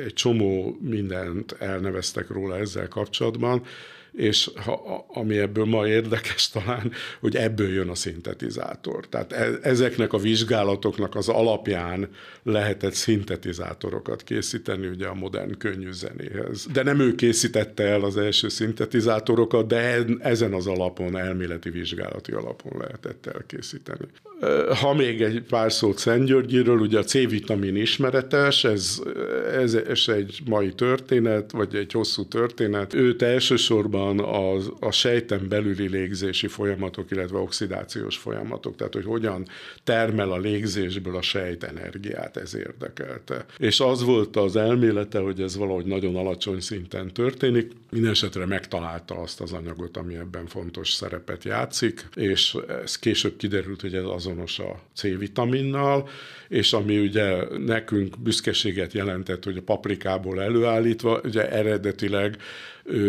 [0.04, 3.64] egy csomó mindent elneveztek róla ezzel kapcsolatban,
[4.18, 9.08] és ha, ami ebből ma érdekes talán, hogy ebből jön a szintetizátor.
[9.08, 12.08] Tehát e, ezeknek a vizsgálatoknak az alapján
[12.42, 16.66] lehetett szintetizátorokat készíteni ugye a modern könnyű zenéhez.
[16.72, 22.72] De nem ő készítette el az első szintetizátorokat, de ezen az alapon, elméleti vizsgálati alapon
[22.78, 24.06] lehetett elkészíteni.
[24.80, 29.02] Ha még egy pár szót Szentgyörgyiről, ugye a C-vitamin ismeretes, ez,
[29.52, 32.94] ez, ez egy mai történet, vagy egy hosszú történet.
[32.94, 39.46] Őt elsősorban az, a sejten belüli légzési folyamatok, illetve oxidációs folyamatok, tehát hogy hogyan
[39.84, 43.44] termel a légzésből a sejt energiát, ez érdekelte.
[43.58, 49.40] És az volt az elmélete, hogy ez valahogy nagyon alacsony szinten történik, Mindenesetre megtalálta azt
[49.40, 54.80] az anyagot, ami ebben fontos szerepet játszik, és ez később kiderült, hogy ez azonos a
[54.94, 56.08] C-vitaminnal,
[56.48, 62.36] és ami ugye nekünk büszkeséget jelentett, hogy a paprikából előállítva, ugye eredetileg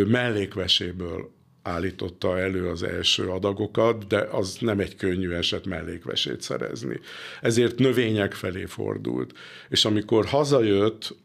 [0.08, 1.30] mellékveséből
[1.62, 7.00] állította elő az első adagokat, de az nem egy könnyű eset mellékvesét szerezni.
[7.42, 9.34] Ezért növények felé fordult.
[9.70, 11.16] És amikor hazajött,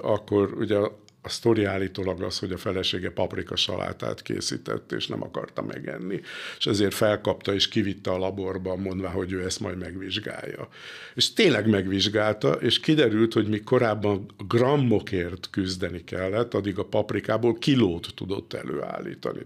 [0.00, 0.78] akkor ugye
[1.26, 6.20] a sztori állítólag az, hogy a felesége paprika salátát készített, és nem akarta megenni.
[6.58, 10.68] És ezért felkapta és kivitte a laborba, mondva, hogy ő ezt majd megvizsgálja.
[11.14, 18.08] És tényleg megvizsgálta, és kiderült, hogy mi korábban grammokért küzdeni kellett, addig a paprikából kilót
[18.14, 19.40] tudott előállítani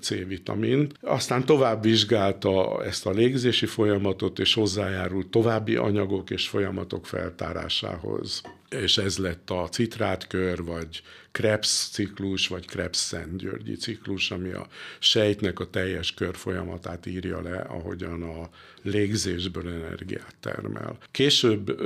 [0.00, 0.92] C-vitamint.
[1.00, 8.98] Aztán tovább vizsgálta ezt a légzési folyamatot, és hozzájárult további anyagok és folyamatok feltárásához és
[8.98, 11.02] ez lett a citrátkör, vagy
[11.34, 14.66] Krebs ciklus, vagy Krebs-Szent-Györgyi ciklus, ami a
[14.98, 18.48] sejtnek a teljes kör folyamatát írja le, ahogyan a
[18.82, 20.98] légzésből energiát termel.
[21.10, 21.80] Később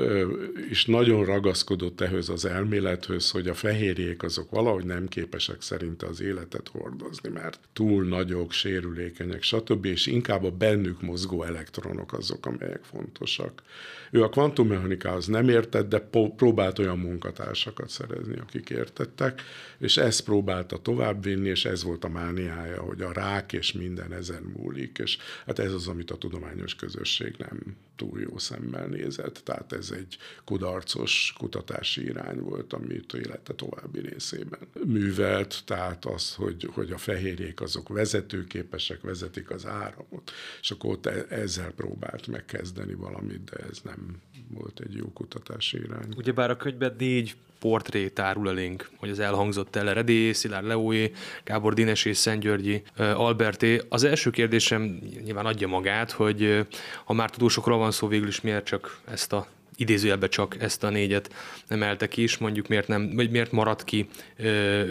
[0.70, 6.20] is nagyon ragaszkodott ehhez az elmélethöz, hogy a fehérjék azok valahogy nem képesek szerinte az
[6.20, 12.84] életet hordozni, mert túl nagyok, sérülékenyek, stb., és inkább a bennük mozgó elektronok azok, amelyek
[12.84, 13.62] fontosak.
[14.10, 19.37] Ő a kvantummechanikához nem értett, de próbált olyan munkatársakat szerezni, akik értettek,
[19.78, 24.42] és ezt próbálta továbbvinni, és ez volt a mániája, hogy a rák és minden ezen
[24.56, 29.72] múlik, és hát ez az, amit a tudományos közösség nem túl jó szemmel nézett, tehát
[29.72, 36.92] ez egy kudarcos kutatási irány volt, amit élete további részében művelt, tehát az, hogy, hogy
[36.92, 43.44] a fehérjék azok vezetőképesek, vezetik az áramot, és akkor ott e- ezzel próbált megkezdeni valamit,
[43.44, 46.12] de ez nem volt egy jó kutatási irány.
[46.16, 51.12] Ugyebár a könyvben négy portré tárul elénk, hogy az elhangzott el Redé, Szilárd Leóé,
[51.44, 53.80] Gábor Dines és Szentgyörgyi Alberté.
[53.88, 56.66] Az első kérdésem nyilván adja magát, hogy
[57.04, 59.46] ha már tudósokról van szó, végül is miért csak ezt a
[59.78, 61.34] idézőjelbe csak ezt a négyet
[61.68, 64.08] emelte ki, és mondjuk miért, nem, vagy miért maradt ki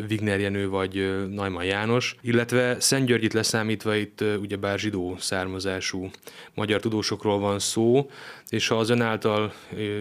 [0.10, 6.10] Wigner Jenő vagy Najman János, illetve Szentgyörgyit leszámítva itt ugyebár zsidó származású
[6.54, 8.10] magyar tudósokról van szó,
[8.50, 9.54] és ha az ön által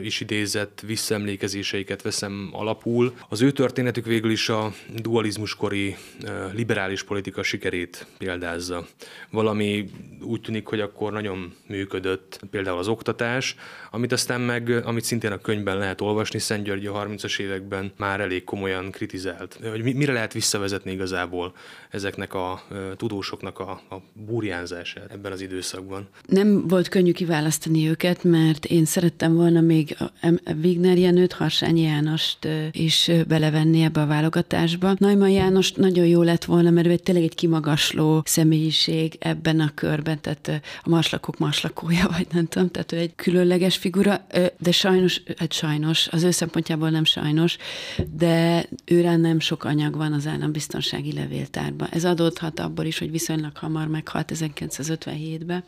[0.02, 5.96] is idézett visszaemlékezéseiket veszem alapul, az ő történetük végül is a dualizmuskori
[6.52, 8.86] liberális politika sikerét példázza.
[9.30, 13.56] Valami úgy tűnik, hogy akkor nagyon működött például az oktatás,
[13.90, 18.20] amit aztán meg, amit szintén a könyvben lehet olvasni, Szent György a 30-as években már
[18.20, 19.58] elég komolyan kritizált.
[19.70, 21.52] Hogy mire lehet visszavezetni igazából
[21.90, 22.62] ezeknek a
[22.96, 26.08] tudósoknak a, a burjánzását ebben az időszakban?
[26.26, 28.35] Nem volt könnyű kiválasztani őket, mert
[28.68, 29.96] én szerettem volna még
[30.62, 34.94] Wigner Jenőt, Harsányi Jánost is belevenni ebbe a válogatásba.
[34.98, 39.70] Najman János nagyon jó lett volna, mert ő egy tényleg egy kimagasló személyiség ebben a
[39.74, 44.26] körben, tehát a maslakok maslakója, vagy nem tudom, tehát ő egy különleges figura,
[44.58, 47.56] de sajnos, hát sajnos, az ő szempontjából nem sajnos,
[48.16, 51.88] de őre nem sok anyag van az állambiztonsági levéltárban.
[51.90, 55.64] Ez adódhat abból is, hogy viszonylag hamar meghalt 1957-ben,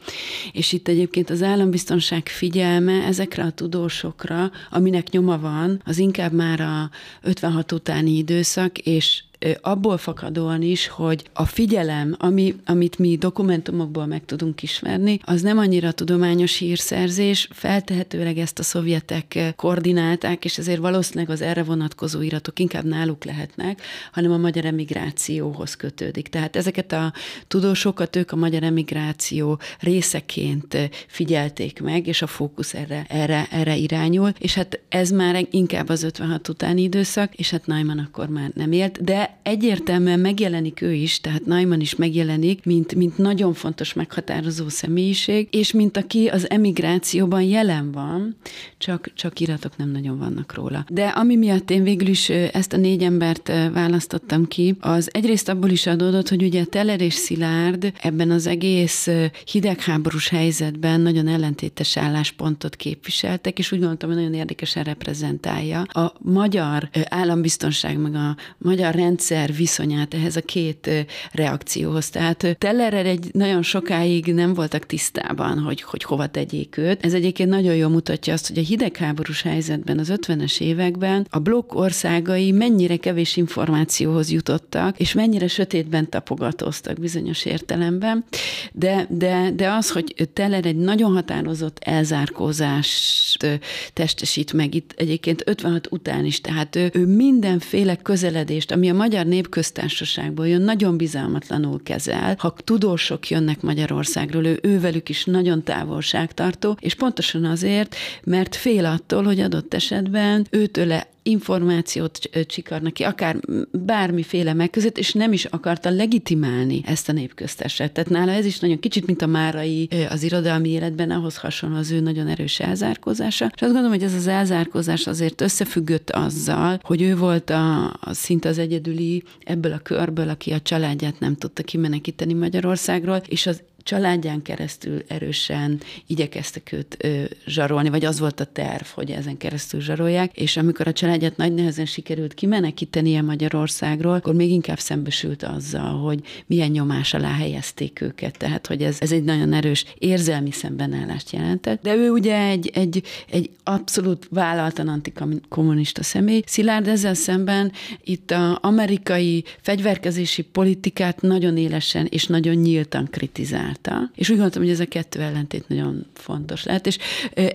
[0.53, 2.29] és itt egyébként az állambiztonság
[2.59, 6.91] figyelme ezekre a tudósokra, aminek nyoma van, az inkább már a
[7.23, 9.23] 56 utáni időszak, és
[9.61, 15.59] abból fakadóan is, hogy a figyelem, ami, amit mi dokumentumokból meg tudunk ismerni, az nem
[15.59, 22.59] annyira tudományos hírszerzés, feltehetőleg ezt a szovjetek koordinálták, és ezért valószínűleg az erre vonatkozó iratok
[22.59, 26.29] inkább náluk lehetnek, hanem a magyar emigrációhoz kötődik.
[26.29, 27.13] Tehát ezeket a
[27.49, 34.33] tudósokat ők a magyar emigráció részeként figyelték meg, és a fókusz erre, erre, erre irányul,
[34.39, 38.73] és hát ez már inkább az 56 utáni időszak, és hát Neumann akkor már nem
[38.73, 44.69] élt, de egyértelműen megjelenik ő is, tehát Neumann is megjelenik, mint, mint nagyon fontos meghatározó
[44.69, 48.37] személyiség, és mint aki az emigrációban jelen van,
[48.79, 50.85] csak, csak iratok nem nagyon vannak róla.
[50.89, 55.71] De ami miatt én végül is ezt a négy embert választottam ki, az egyrészt abból
[55.71, 59.09] is adódott, hogy ugye Teller és Szilárd ebben az egész
[59.51, 66.89] hidegháborús helyzetben nagyon ellentétes álláspontot képviseltek, és úgy gondoltam, hogy nagyon érdekesen reprezentálja a magyar
[67.09, 70.91] állambiztonság, meg a magyar rend rendszer viszonyát ehhez a két
[71.33, 72.11] reakcióhoz.
[72.11, 77.05] Tehát Tellerrel egy nagyon sokáig nem voltak tisztában, hogy, hogy hova tegyék őt.
[77.05, 81.75] Ez egyébként nagyon jól mutatja azt, hogy a hidegháborús helyzetben az 50-es években a blokk
[81.75, 88.25] országai mennyire kevés információhoz jutottak, és mennyire sötétben tapogatóztak bizonyos értelemben.
[88.73, 93.61] De, de, de az, hogy Teller egy nagyon határozott elzárkózást
[93.93, 99.27] testesít meg itt egyébként 56 után is, tehát ő, ő mindenféle közeledést, ami a magyar
[99.27, 102.35] népköztársaságból jön, nagyon bizalmatlanul kezel.
[102.39, 109.23] Ha tudósok jönnek Magyarországról, ő ővelük is nagyon távolságtartó, és pontosan azért, mert fél attól,
[109.25, 116.83] hogy adott esetben őtőle információt csikarnak ki, akár bármiféle megközött, és nem is akarta legitimálni
[116.85, 117.95] ezt a népköztársaságot.
[117.95, 121.91] Tehát nála ez is nagyon kicsit, mint a márai az irodalmi életben, ahhoz hasonló az
[121.91, 123.45] ő nagyon erős elzárkózása.
[123.45, 128.13] És azt gondolom, hogy ez az elzárkózás azért összefüggött azzal, hogy ő volt a, a
[128.13, 133.63] szinte az egyedüli ebből a körből, aki a családját nem tudta kimenekíteni Magyarországról, és az
[133.89, 139.81] családján keresztül erősen igyekeztek őt ö, zsarolni, vagy az volt a terv, hogy ezen keresztül
[139.81, 145.99] zsarolják, és amikor a családját nagy nehezen sikerült kimenekítenie Magyarországról, akkor még inkább szembesült azzal,
[146.01, 151.33] hogy milyen nyomás alá helyezték őket, tehát hogy ez, ez egy nagyon erős érzelmi szembenállást
[151.33, 151.83] jelentett.
[151.83, 156.43] De ő ugye egy, egy, egy abszolút vállaltan antikommunista személy.
[156.47, 157.73] Szilárd ezzel szemben
[158.05, 164.63] itt az amerikai fegyverkezési politikát nagyon élesen és nagyon nyíltan kritizált csinálta, és úgy gondoltam,
[164.63, 166.99] hogy ez a kettő ellentét nagyon fontos lehet, és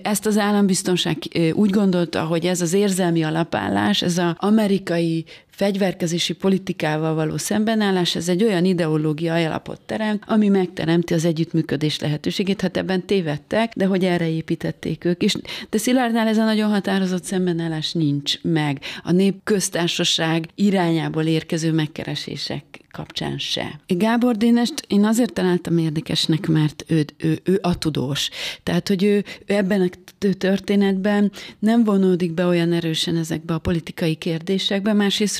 [0.02, 1.16] ezt az állambiztonság
[1.52, 8.28] úgy gondolta, hogy ez az érzelmi alapállás, ez az amerikai fegyverkezési politikával való szembenállás, ez
[8.28, 12.60] egy olyan ideológia alapot teremt, ami megteremti az együttműködés lehetőségét.
[12.60, 15.34] Hát ebben tévedtek, de hogy erre építették ők is.
[15.70, 18.80] De Szilárdnál ez a nagyon határozott szembenállás nincs meg.
[19.02, 23.80] A népköztársaság irányából érkező megkeresések kapcsán se.
[23.86, 28.30] Gábor Dénest én azért találtam érdekesnek, mert ő, ő, ő a tudós.
[28.62, 29.88] Tehát, hogy ő, ő ebben a
[30.38, 34.92] történetben nem vonódik be olyan erősen ezekbe a politikai kérdésekbe,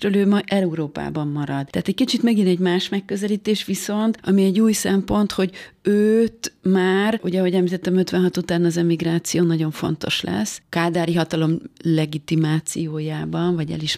[0.04, 1.66] másrésztről ő ma Európában marad.
[1.70, 5.50] Tehát egy kicsit megint egy más megközelítés viszont, ami egy új szempont, hogy
[5.86, 10.62] őt már, ugye, ahogy említettem, 56 után az emigráció nagyon fontos lesz.
[10.68, 13.94] Kádári hatalom legitimációjában, vagy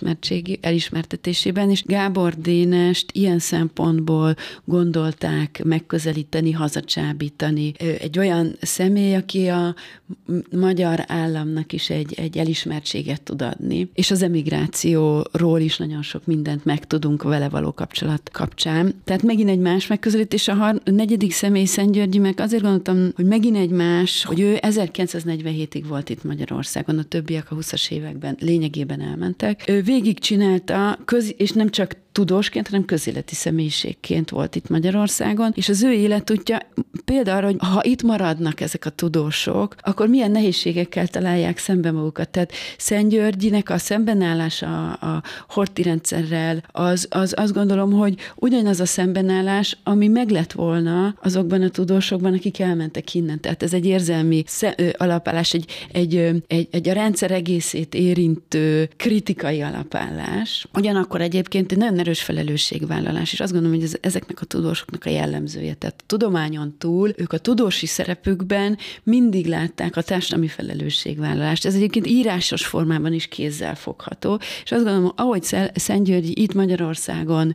[0.60, 7.72] elismertetésében, és Gábor Dénest ilyen szempontból gondolták megközelíteni, hazacsábítani.
[8.00, 9.74] Egy olyan személy, aki a
[10.50, 16.64] magyar államnak is egy, egy elismertséget tud adni, és az emigrációról is nagyon sok mindent
[16.64, 18.94] megtudunk vele való kapcsolat kapcsán.
[19.04, 20.48] Tehát megint egy más megközelítés.
[20.48, 24.58] A, har- a negyedik személy Szentgyörgyi meg azért gondoltam, hogy megint egy más, hogy ő
[24.60, 29.64] 1947-ig volt itt Magyarországon, a többiek a 20-as években lényegében elmentek.
[29.68, 35.82] Ő végigcsinálta, köz- és nem csak tudósként, hanem közéleti személyiségként volt itt Magyarországon, és az
[35.82, 36.58] ő életútja
[37.04, 42.28] például hogy ha itt maradnak ezek a tudósok, akkor milyen nehézségekkel találják szembe magukat.
[42.28, 48.86] Tehát Szent Györgyinek a szembenállása a horti rendszerrel, az, az azt gondolom, hogy ugyanaz a
[48.86, 53.40] szembenállás, ami meg lett volna azokban a tudósokban, akik elmentek innen.
[53.40, 54.44] Tehát ez egy érzelmi
[54.92, 60.66] alapállás, egy, egy, egy, egy a rendszer egészét érintő kritikai alapállás.
[60.74, 65.10] Ugyanakkor egyébként egy nagyon erős felelősségvállalás, és azt gondolom, hogy ez, ezeknek a tudósoknak a
[65.10, 65.74] jellemzője.
[65.74, 71.64] Tehát a tudományon túl ők a tudósi szerepükben mindig látták a társadalmi felelősségvállalást.
[71.64, 75.42] Ez egyébként írásos formában is kézzel fogható, és azt gondolom, ahogy
[75.74, 77.54] Szentgyörgyi itt Magyarországon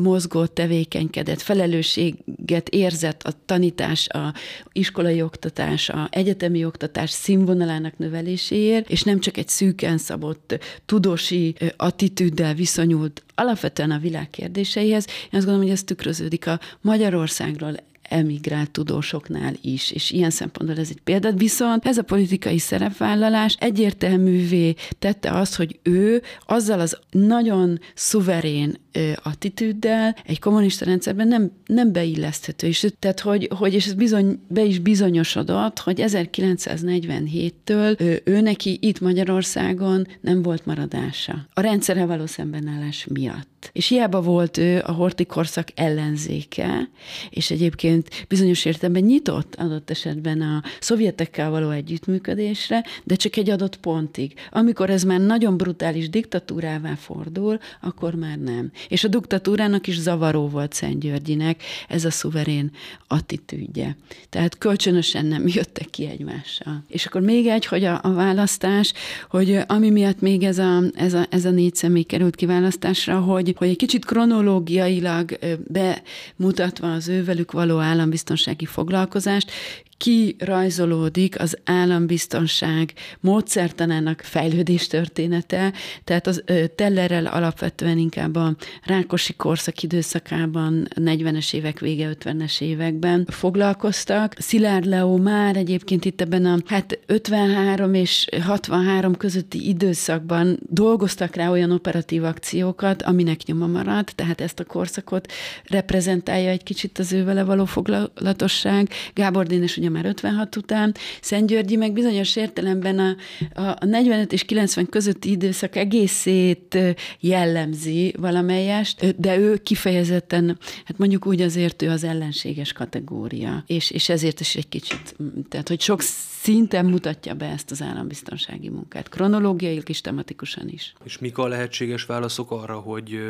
[0.00, 4.34] mozgott, tevékenykedett, felelősséget érzett a tanítás, a
[4.72, 12.54] iskolai oktatás, a egyetemi oktatás színvonalának növeléséért, és nem csak egy szűken szabott tudósi attitűddel
[12.54, 15.06] viszonyult alapvetően a világ kérdéseihez.
[15.06, 17.74] Én azt gondolom, hogy ez tükröződik a Magyarországról
[18.10, 21.32] emigrált tudósoknál is, és ilyen szempontból ez egy példa.
[21.32, 28.76] Viszont ez a politikai szerepvállalás egyértelművé tette azt, hogy ő azzal az nagyon szuverén
[29.22, 32.66] attitűddel egy kommunista rendszerben nem, nem beilleszthető.
[32.66, 38.78] És, tehát, hogy, hogy és ez bizony, be is bizonyosodott, hogy 1947-től ő, ő neki
[38.80, 41.46] itt Magyarországon nem volt maradása.
[41.52, 43.70] A rendszerrel való szembenállás miatt.
[43.72, 46.88] És hiába volt ő a horti korszak ellenzéke,
[47.30, 53.76] és egyébként bizonyos értelemben nyitott adott esetben a szovjetekkel való együttműködésre, de csak egy adott
[53.76, 54.32] pontig.
[54.50, 58.70] Amikor ez már nagyon brutális diktatúrává fordul, akkor már nem.
[58.88, 62.70] És a diktatúrának is zavaró volt Szent Györgyinek ez a szuverén
[63.06, 63.96] attitűdje.
[64.28, 66.84] Tehát kölcsönösen nem jöttek ki egymással.
[66.88, 68.92] És akkor még egy, hogy a, a választás,
[69.30, 73.54] hogy ami miatt még ez a, ez a, ez a négy személy került kiválasztásra, hogy,
[73.56, 79.50] hogy egy kicsit kronológiailag bemutatva az ővelük való állambiztonsági foglalkozást,
[80.00, 85.72] kirajzolódik az állambiztonság módszertanának fejlődés története,
[86.04, 86.42] tehát az
[86.74, 94.34] Tellerrel alapvetően inkább a Rákosi korszak időszakában, 40-es évek vége, 50-es években foglalkoztak.
[94.38, 101.50] Szilárd Leó már egyébként itt ebben a hát 53 és 63 közötti időszakban dolgoztak rá
[101.50, 105.32] olyan operatív akciókat, aminek nyoma maradt, tehát ezt a korszakot
[105.64, 108.88] reprezentálja egy kicsit az ővele való foglalatosság.
[109.14, 113.16] Gábor Dénes ugye már 56 után, Szent Györgyi meg bizonyos értelemben a,
[113.54, 116.78] a 45 és 90 közötti időszak egészét
[117.20, 124.08] jellemzi valamelyest, de ő kifejezetten, hát mondjuk úgy azért ő az ellenséges kategória, és, és
[124.08, 125.16] ezért is egy kicsit,
[125.48, 126.00] tehát hogy sok
[126.42, 130.92] szinten mutatja be ezt az állambiztonsági munkát, kronológiailag és tematikusan is.
[131.04, 133.20] És mik a lehetséges válaszok arra, hogy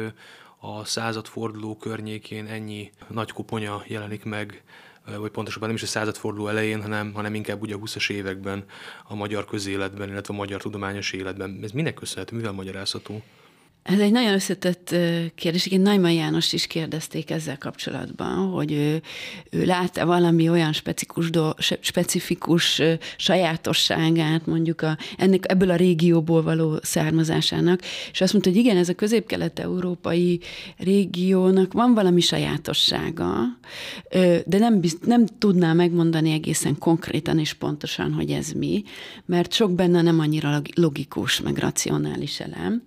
[0.61, 4.63] a századforduló környékén ennyi nagy kuponya jelenik meg
[5.05, 8.65] vagy pontosabban nem is a századforduló elején, hanem, hanem inkább ugye a 20-as években
[9.05, 11.59] a magyar közéletben, illetve a magyar tudományos életben.
[11.63, 13.23] Ez minek köszönhető, mivel magyarázható?
[13.83, 14.95] Ez egy nagyon összetett
[15.35, 15.67] kérdés.
[15.67, 19.03] Igen, Najman János is kérdezték ezzel kapcsolatban, hogy ő,
[19.51, 22.83] ő lát-e valami olyan specifikus, do, specifikus
[23.17, 27.81] sajátosságát mondjuk a, ennek, ebből a régióból való származásának,
[28.13, 30.41] és azt mondta, hogy igen, ez a közép-kelet-európai
[30.77, 33.43] régiónak van valami sajátossága,
[34.47, 38.83] de nem, bizt, nem tudná megmondani egészen konkrétan és pontosan, hogy ez mi,
[39.27, 42.83] mert sok benne nem annyira logikus, meg racionális elem,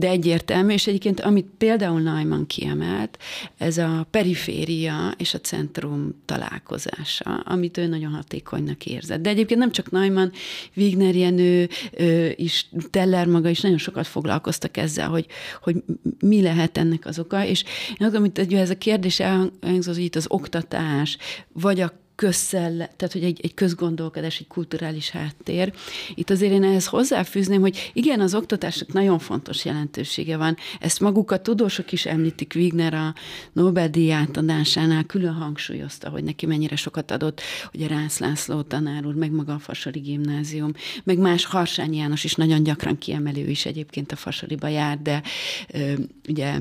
[0.00, 3.18] de egyértelmű, és egyébként amit például Neumann kiemelt,
[3.58, 9.22] ez a periféria és a centrum találkozása, amit ő nagyon hatékonynak érzett.
[9.22, 10.30] De egyébként nem csak Neumann,
[10.76, 11.68] Wigner Jenő
[12.34, 15.26] is, Teller maga is nagyon sokat foglalkoztak ezzel, hogy,
[15.62, 15.76] hogy
[16.20, 20.04] mi lehet ennek az oka, és én azt gondolom, hogy ez a kérdés elhangzott, hogy
[20.04, 21.16] itt az oktatás,
[21.52, 25.72] vagy a közszell, tehát hogy egy, egy közgondolkodás, egy kulturális háttér.
[26.14, 30.56] Itt azért én ehhez hozzáfűzném, hogy igen, az oktatásnak nagyon fontos jelentősége van.
[30.80, 33.14] Ezt maguk a tudósok is említik, Wigner a
[33.52, 37.40] Nobel-díj átadásánál külön hangsúlyozta, hogy neki mennyire sokat adott,
[37.72, 40.72] ugye Rász László tanár úr, meg maga a Fasari Gimnázium,
[41.04, 45.22] meg más Harsány János is nagyon gyakran kiemelő is egyébként a Fasariba jár, de
[45.72, 45.92] ö,
[46.28, 46.58] ugye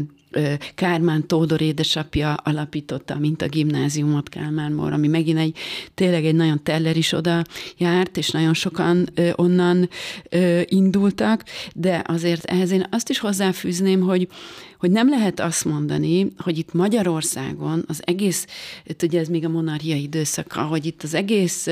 [0.75, 5.57] Kármán Tódor édesapja alapította, mint a gimnáziumot Kálmán Mór, ami megint egy,
[5.93, 7.43] tényleg egy nagyon teller is oda
[7.77, 9.89] járt, és nagyon sokan onnan
[10.63, 11.43] indultak,
[11.75, 14.27] de azért ehhez én azt is hozzáfűzném, hogy,
[14.79, 18.45] hogy nem lehet azt mondani, hogy itt Magyarországon az egész,
[19.03, 21.67] ugye ez még a monarchia időszaka, hogy itt az egész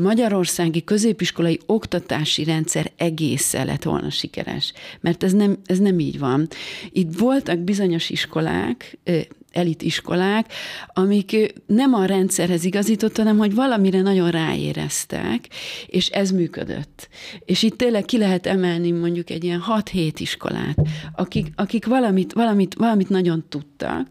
[0.00, 4.72] magyarországi középiskolai oktatási rendszer egész lett volna sikeres.
[5.00, 6.48] Mert ez nem, ez nem így van.
[6.90, 8.98] Itt voltak bizonyos iskolák,
[9.52, 10.52] elitiskolák,
[10.86, 15.48] amik nem a rendszerhez igazított, hanem hogy valamire nagyon ráéreztek,
[15.86, 17.08] és ez működött.
[17.44, 20.76] És itt tényleg ki lehet emelni mondjuk egy ilyen 6-7 iskolát,
[21.14, 24.08] akik, akik valamit, valamit, valamit nagyon tudtak,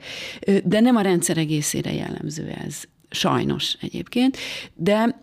[0.64, 2.84] de nem a rendszer egészére jellemző ez.
[3.10, 4.38] Sajnos egyébként,
[4.74, 5.22] de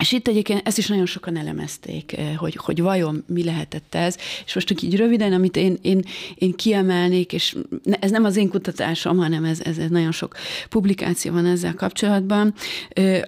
[0.00, 4.16] és itt egyébként ezt is nagyon sokan elemezték, eh, hogy, hogy vajon mi lehetett ez.
[4.46, 7.56] És most csak így röviden, amit én, én, én kiemelnék, és
[8.00, 10.36] ez nem az én kutatásom, hanem ez, ez, ez nagyon sok
[10.68, 12.54] publikáció van ezzel kapcsolatban,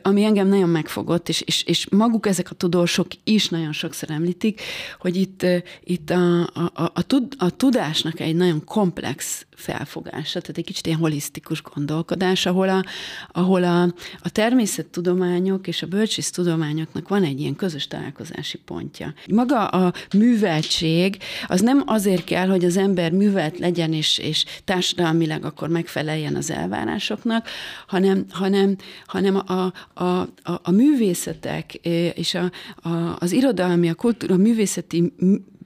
[0.02, 4.60] ami engem nagyon megfogott, és, és, és maguk ezek a tudósok is nagyon sokszor említik,
[4.98, 5.46] hogy itt,
[5.84, 6.92] itt a, a, a,
[7.38, 12.84] a tudásnak egy nagyon komplex felfogása, tehát egy kicsit ilyen holisztikus gondolkodás, ahol a,
[13.32, 13.82] ahol a,
[14.22, 19.14] a természettudományok és a bölcsésztudományoknak van egy ilyen közös találkozási pontja.
[19.30, 25.44] Maga a műveltség az nem azért kell, hogy az ember művelt legyen és, és társadalmilag
[25.44, 27.48] akkor megfeleljen az elvárásoknak,
[27.86, 30.04] hanem, hanem, hanem a, a,
[30.42, 31.74] a, a művészetek
[32.14, 32.50] és a,
[32.88, 35.12] a, az irodalmi, a kultúra, a művészeti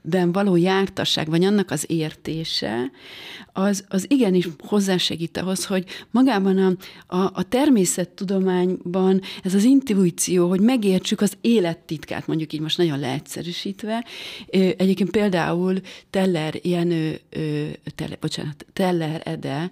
[0.07, 2.91] ben való jártasság, vagy annak az értése,
[3.53, 6.73] az, az igenis hozzásegít ahhoz, hogy magában a,
[7.17, 14.05] a, a természettudományban ez az intuíció, hogy megértsük az élettitkát, mondjuk így most nagyon leegyszerűsítve.
[14.51, 15.81] Egyébként például
[16.11, 17.21] Teller Jenő,
[17.95, 19.71] Teller, bocsánat, Teller Ede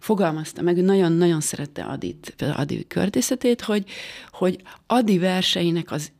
[0.00, 3.84] fogalmazta meg, nagyon-nagyon szerette Adit, Adi költészetét, hogy,
[4.30, 6.12] hogy Adi verseinek az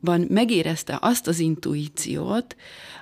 [0.00, 2.56] ban megérezte azt az intuíciót,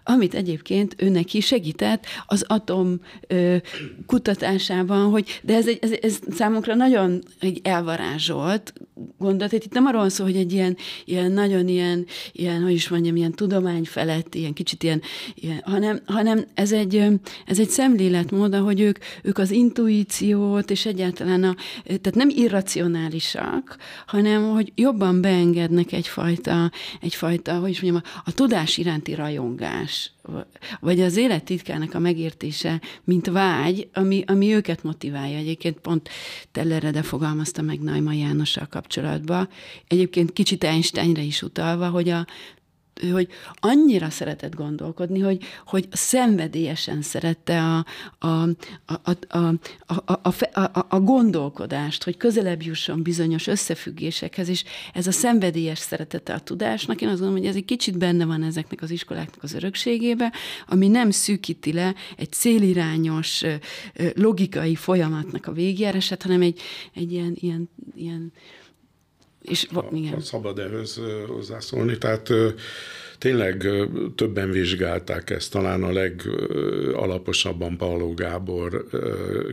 [0.04, 3.56] amit egyébként ő neki segített az atom ö,
[4.06, 8.72] kutatásában, hogy de ez, egy, ez, ez számunkra nagyon egy elvarázsolt
[9.18, 9.52] gondolat.
[9.52, 13.32] Itt nem arról szó, hogy egy ilyen, ilyen nagyon ilyen, ilyen, hogy is mondjam, ilyen
[13.32, 15.02] tudomány felett, ilyen kicsit ilyen,
[15.34, 17.04] ilyen hanem, hanem ez egy,
[17.46, 21.54] ez egy szemléletmód, hogy ők, ők az intuíciót, és egyáltalán a,
[21.84, 26.53] tehát nem irracionálisak, hanem hogy jobban beengednek egyfajta,
[27.00, 30.12] egyfajta hogy is mondjam, a, tudás iránti rajongás
[30.80, 35.36] vagy az élet titkának a megértése, mint vágy, ami, ami őket motiválja.
[35.36, 36.08] Egyébként pont
[36.52, 39.48] Tellerede fogalmazta meg Naima Jánossal kapcsolatban.
[39.88, 42.26] Egyébként kicsit Einsteinre is utalva, hogy a
[43.12, 47.84] hogy annyira szeretett gondolkodni, hogy, hogy szenvedélyesen szerette a,
[48.18, 48.42] a,
[48.86, 49.38] a, a,
[49.86, 56.34] a, a, a, a gondolkodást, hogy közelebb jusson bizonyos összefüggésekhez, és ez a szenvedélyes szeretete
[56.34, 59.54] a tudásnak, én azt gondolom, hogy ez egy kicsit benne van ezeknek az iskoláknak az
[59.54, 60.32] örökségébe,
[60.66, 63.44] ami nem szűkíti le egy célirányos
[64.14, 66.60] logikai folyamatnak a végjárását, hanem egy,
[66.94, 68.32] egy ilyen, ilyen, ilyen
[69.44, 70.12] és, ha, igen.
[70.12, 72.30] Ha szabad ehhez hozzászólni, tehát
[73.18, 73.68] tényleg
[74.14, 78.86] többen vizsgálták ezt, talán a legalaposabban Pauló Gábor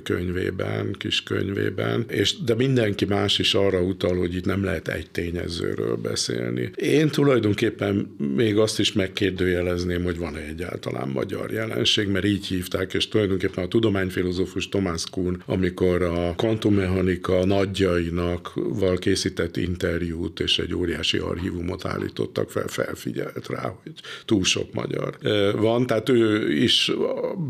[0.03, 5.11] könyvében, kis könyvében, és, de mindenki más is arra utal, hogy itt nem lehet egy
[5.11, 6.71] tényezőről beszélni.
[6.75, 13.07] Én tulajdonképpen még azt is megkérdőjelezném, hogy van-e egyáltalán magyar jelenség, mert így hívták, és
[13.07, 21.17] tulajdonképpen a tudományfilozófus Thomas Kuhn, amikor a kvantummechanika nagyjainak val készített interjút és egy óriási
[21.17, 23.93] archívumot állítottak fel, felfigyelt rá, hogy
[24.25, 25.17] túl sok magyar
[25.55, 26.91] van, tehát ő is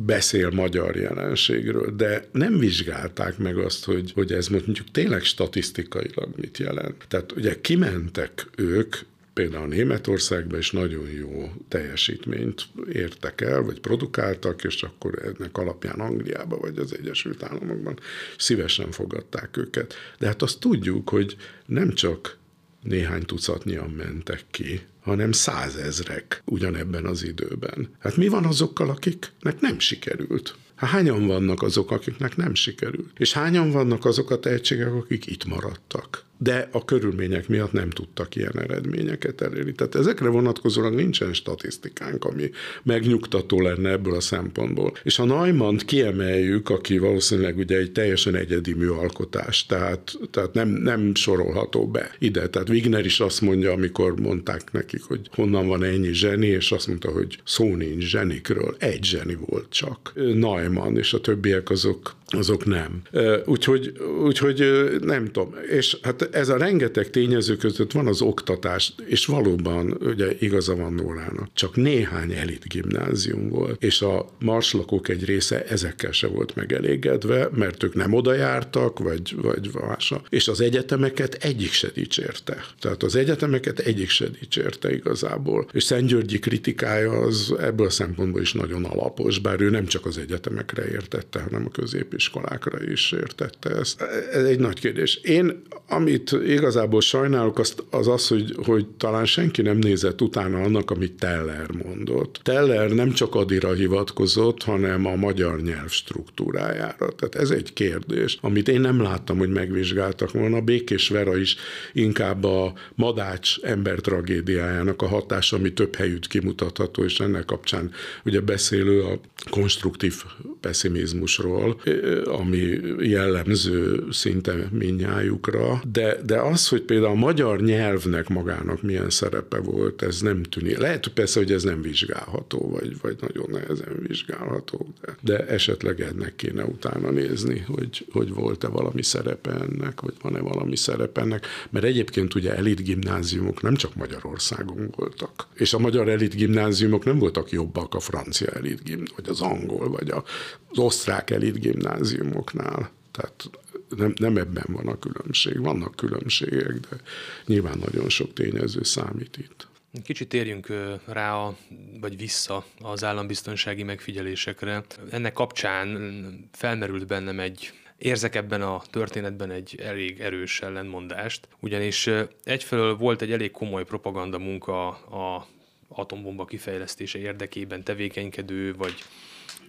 [0.05, 6.57] beszél magyar jelenségről, de nem vizsgálták meg azt, hogy, hogy ez mondjuk tényleg statisztikailag mit
[6.57, 7.05] jelent.
[7.07, 8.95] Tehát ugye kimentek ők
[9.33, 16.57] például Németországban is nagyon jó teljesítményt értek el, vagy produkáltak, és akkor ennek alapján Angliába
[16.57, 17.99] vagy az Egyesült Államokban
[18.37, 19.93] szívesen fogadták őket.
[20.19, 21.35] De hát azt tudjuk, hogy
[21.65, 22.37] nem csak
[22.81, 27.89] néhány tucatnyian mentek ki, hanem százezrek ugyanebben az időben.
[27.99, 30.55] Hát mi van azokkal, akiknek nem sikerült?
[30.75, 33.11] Hát hányan vannak azok, akiknek nem sikerült?
[33.17, 36.25] És hányan vannak azok a tehetségek, akik itt maradtak?
[36.43, 39.71] De a körülmények miatt nem tudtak ilyen eredményeket elérni.
[39.71, 42.49] Tehát ezekre vonatkozóan nincsen statisztikánk, ami
[42.83, 44.93] megnyugtató lenne ebből a szempontból.
[45.03, 51.15] És a Naimant kiemeljük, aki valószínűleg ugye egy teljesen egyedi műalkotás, tehát, tehát nem, nem
[51.15, 52.49] sorolható be ide.
[52.49, 56.87] Tehát Wigner is azt mondja, amikor mondták nekik, hogy honnan van ennyi zseni, és azt
[56.87, 60.11] mondta, hogy szó nincs zsenikről, egy zseni volt csak.
[60.15, 63.01] Neumann, és a többiek azok azok nem.
[63.45, 64.63] Úgyhogy, úgyhogy
[65.01, 65.55] nem tudom.
[65.69, 70.93] És hát ez a rengeteg tényező között van az oktatás, és valóban ugye igaza van
[70.93, 71.49] Nórának.
[71.53, 77.83] Csak néhány elit gimnázium volt, és a marslakók egy része ezekkel se volt megelégedve, mert
[77.83, 80.21] ők nem oda jártak, vagy, vagy mása.
[80.29, 82.65] És az egyetemeket egyik se dicsérte.
[82.79, 85.67] Tehát az egyetemeket egyik se dicsérte igazából.
[85.73, 90.17] És Szentgyörgyi kritikája az ebből a szempontból is nagyon alapos, bár ő nem csak az
[90.17, 94.01] egyetemekre értette, hanem a közép iskolákra is értette ezt.
[94.31, 95.15] Ez egy nagy kérdés.
[95.15, 95.61] Én,
[95.91, 101.13] amit igazából sajnálok, az az, az hogy, hogy talán senki nem nézett utána annak, amit
[101.13, 102.39] Teller mondott.
[102.43, 107.11] Teller nem csak Adira hivatkozott, hanem a magyar nyelv struktúrájára.
[107.15, 110.61] Tehát ez egy kérdés, amit én nem láttam, hogy megvizsgáltak volna.
[110.61, 111.55] Békés Vera is
[111.93, 117.91] inkább a madács ember tragédiájának a hatása, ami több helyütt kimutatható, és ennek kapcsán
[118.25, 119.19] ugye beszélő a
[119.49, 120.23] konstruktív
[120.59, 121.81] pessimizmusról,
[122.25, 129.59] ami jellemző szinte minnyájukra, de, de az, hogy például a magyar nyelvnek magának milyen szerepe
[129.59, 130.77] volt, ez nem tűnik.
[130.77, 136.35] Lehet persze, hogy ez nem vizsgálható, vagy, vagy nagyon nehezen vizsgálható, de, de esetleg ennek
[136.35, 141.85] kéne utána nézni, hogy, hogy volt-e valami szerepe ennek, vagy van-e valami szerepe ennek, mert
[141.85, 147.51] egyébként ugye elit gimnáziumok nem csak Magyarországon voltak, és a magyar elit gimnáziumok nem voltak
[147.51, 152.91] jobbak a francia elit gim, vagy az angol, vagy az osztrák elit gimnáziumoknál.
[153.11, 153.49] Tehát
[153.97, 155.59] nem, nem ebben van a különbség.
[155.59, 156.97] Vannak különbségek, de
[157.45, 159.67] nyilván nagyon sok tényező számít itt.
[160.03, 160.67] Kicsit térjünk
[161.05, 161.57] rá, a,
[161.99, 164.83] vagy vissza az állambiztonsági megfigyelésekre.
[165.09, 172.09] Ennek kapcsán felmerült bennem egy Érzek ebben a történetben egy elég erős ellentmondást, ugyanis
[172.43, 175.47] egyfelől volt egy elég komoly propaganda munka a
[175.87, 178.93] atombomba kifejlesztése érdekében tevékenykedő, vagy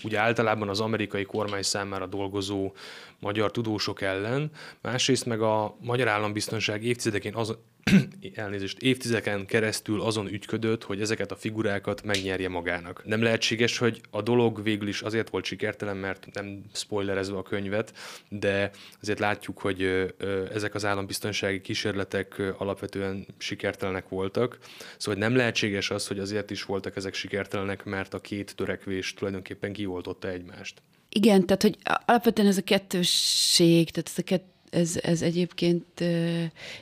[0.05, 2.73] ugye általában az amerikai kormány számára dolgozó
[3.19, 4.51] magyar tudósok ellen,
[4.81, 7.57] másrészt meg a magyar állambiztonság évtizedekén az,
[8.35, 13.03] elnézést, évtizedeken keresztül azon ügyködött, hogy ezeket a figurákat megnyerje magának.
[13.05, 17.93] Nem lehetséges, hogy a dolog végül is azért volt sikertelen, mert nem spoilerezve a könyvet,
[18.29, 18.71] de
[19.01, 20.13] azért látjuk, hogy
[20.53, 24.59] ezek az állambiztonsági kísérletek alapvetően sikertelenek voltak.
[24.97, 29.73] Szóval nem lehetséges az, hogy azért is voltak ezek sikertelenek, mert a két törekvés tulajdonképpen
[29.73, 30.83] kioltotta egymást.
[31.15, 35.85] Igen, tehát hogy alapvetően ez a kettősség, tehát ez a kett, ez, ez egyébként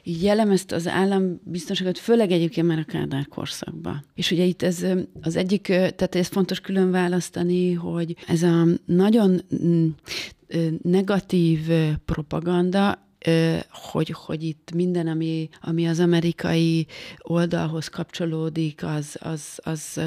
[0.02, 4.04] így jellemezte az állambiztonságot, főleg egyébként már a Kádár korszakban.
[4.14, 4.86] És ugye itt ez
[5.22, 9.88] az egyik, tehát ez fontos külön választani, hogy ez a nagyon mm,
[10.82, 11.60] negatív
[12.04, 13.08] propaganda,
[13.70, 16.86] hogy, hogy itt minden, ami, ami az amerikai
[17.18, 20.00] oldalhoz kapcsolódik, az az, az,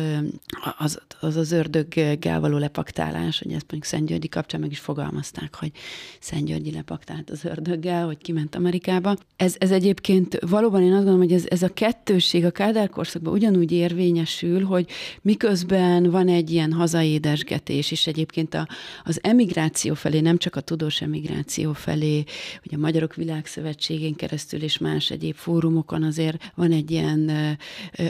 [0.78, 5.56] az, az, az ördöggel való lepaktálás, hogy ezt mondjuk Szent Györgyi kapcsán meg is fogalmazták,
[5.56, 5.72] hogy
[6.20, 9.16] Szent Györgyi lepaktált az ördöggel, hogy kiment Amerikába.
[9.36, 13.34] Ez, ez egyébként valóban én azt gondolom, hogy ez, ez a kettősség a Kádár korszakban
[13.34, 14.90] ugyanúgy érvényesül, hogy
[15.22, 18.68] miközben van egy ilyen hazaédesgetés, és egyébként a,
[19.04, 22.24] az emigráció felé, nem csak a tudós emigráció felé,
[22.62, 27.58] hogy a magyar Magyarok Világszövetségén keresztül és más egyéb fórumokon azért van egy ilyen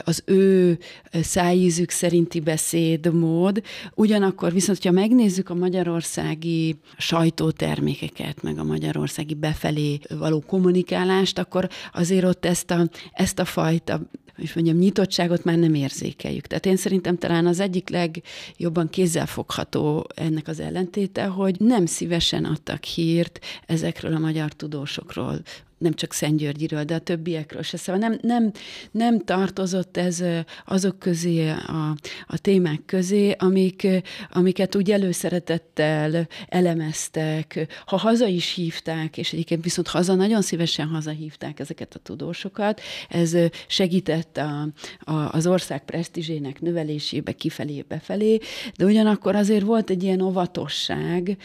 [0.04, 0.78] az ő
[1.12, 3.64] szájízük szerinti beszédmód.
[3.96, 12.26] Ugyanakkor viszont, ha megnézzük a magyarországi sajtótermékeket, meg a magyarországi befelé való kommunikálást, akkor azért
[12.26, 14.02] ott ezt a, ezt a fajta
[14.38, 16.48] és mondjam, nyitottságot már nem érzékeljük.
[16.48, 22.84] Tehát én szerintem talán az egyik legjobban kézzelfogható ennek az ellentéte, hogy nem szívesen adtak
[22.84, 25.42] hírt ezekről a magyar tudósokról,
[25.84, 27.78] nem csak Szentgyörgyiről, de a többiekről se.
[27.78, 28.52] Szóval nem, nem,
[28.92, 30.24] nem tartozott ez
[30.66, 31.96] azok közé, a,
[32.28, 33.88] a témák közé, amik,
[34.32, 37.68] amiket úgy előszeretettel elemeztek.
[37.86, 43.38] Ha haza is hívták, és egyébként viszont haza nagyon szívesen hazahívták ezeket a tudósokat, ez
[43.68, 44.68] segített a,
[45.00, 48.40] a, az ország presztízsének növelésébe, kifelé, befelé,
[48.78, 51.38] de ugyanakkor azért volt egy ilyen óvatosság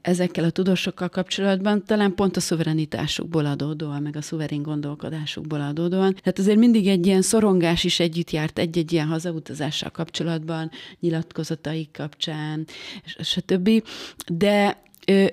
[0.00, 2.40] ezekkel a tudósokkal kapcsolatban, talán pont a
[3.28, 6.14] szuverenitásukból adódóan, meg a szuverén gondolkodásukból adódóan.
[6.14, 10.70] Tehát azért mindig egy ilyen szorongás is együtt járt egy-egy ilyen hazautazással kapcsolatban,
[11.00, 12.66] nyilatkozataik kapcsán,
[13.04, 13.82] stb.
[14.26, 14.82] De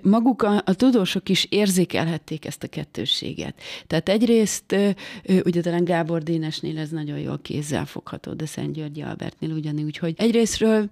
[0.01, 3.61] maguk a, a tudósok is érzékelhették ezt a kettősséget.
[3.87, 4.75] Tehát egyrészt,
[5.43, 10.13] ugye talán Gábor Dénesnél ez nagyon jól kézzel fogható, de Szent Györgyi Albertnél ugyanúgy, hogy
[10.17, 10.89] egyrésztről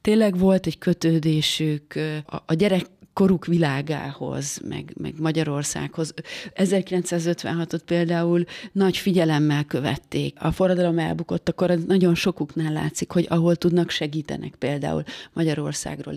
[0.00, 1.94] tényleg volt egy kötődésük
[2.26, 6.14] a, a gyerek koruk világához, meg, meg Magyarországhoz.
[6.54, 10.36] 1956-ot például nagy figyelemmel követték.
[10.40, 16.14] A forradalom elbukott, akkor nagyon sokuknál látszik, hogy ahol tudnak, segítenek például Magyarországról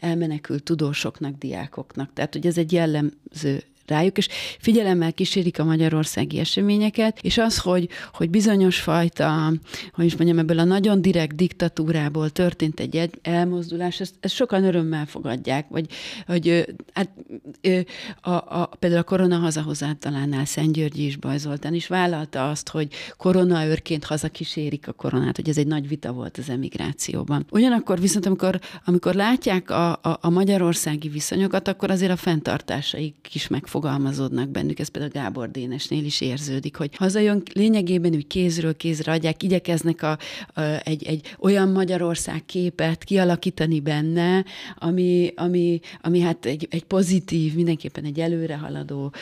[0.00, 2.12] elmenekült tudósoknak, diákoknak.
[2.12, 4.28] Tehát, hogy ez egy jellemző rájuk, és
[4.58, 9.52] figyelemmel kísérik a magyarországi eseményeket, és az, hogy, hogy bizonyos fajta,
[9.92, 15.06] hogy is mondjam, ebből a nagyon direkt diktatúrából történt egy elmozdulás, ezt, ezt sokan örömmel
[15.06, 15.86] fogadják, vagy
[16.26, 17.08] hogy hát,
[18.20, 24.04] a, a, például a korona hazahozáltalánál Szent Györgyi is Bajzoltán is vállalta azt, hogy koronaőrként
[24.04, 27.46] hazakísérik a koronát, hogy ez egy nagy vita volt az emigrációban.
[27.50, 33.48] Ugyanakkor viszont, amikor, amikor látják a, a, a magyarországi viszonyokat, akkor azért a fenntartásaik is
[33.48, 39.12] megfog fogalmazódnak bennük, ez például Gábor Dénesnél is érződik, hogy hazajön lényegében úgy kézről kézre
[39.12, 40.18] adják, igyekeznek a,
[40.54, 47.54] a, egy, egy olyan Magyarország képet kialakítani benne, ami, ami, ami hát egy, egy pozitív,
[47.54, 49.12] mindenképpen egy előrehaladó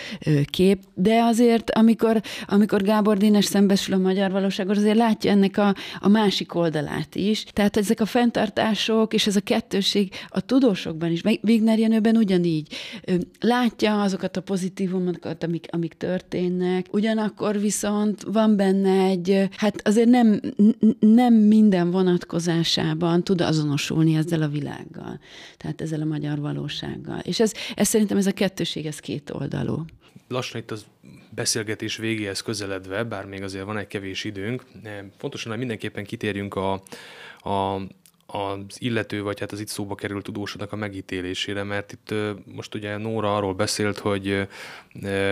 [0.45, 5.75] kép, de azért, amikor, amikor Gábor Dénes szembesül a magyar valósággal, azért látja ennek a,
[6.01, 7.45] a másik oldalát is.
[7.45, 12.77] Tehát ezek a fenntartások és ez a kettőség a tudósokban is, meg Wigner Jenőben ugyanígy
[13.41, 16.87] látja azokat a pozitívumokat, amik, amik történnek.
[16.91, 20.41] Ugyanakkor viszont van benne egy, hát azért nem,
[20.99, 25.21] nem minden vonatkozásában tud azonosulni ezzel a világgal,
[25.57, 27.19] tehát ezzel a magyar valósággal.
[27.19, 29.85] És ez, ez szerintem ez a kettőség, ez két oldalú.
[30.29, 30.85] Lassan itt az
[31.31, 34.65] beszélgetés végéhez közeledve, bár még azért van egy kevés időnk,
[35.19, 36.73] fontosan, hogy mindenképpen kitérjünk a,
[37.51, 37.81] a
[38.33, 42.15] az illető, vagy hát az itt szóba került tudósodnak a megítélésére, mert itt
[42.45, 44.49] most ugye Nóra arról beszélt, hogy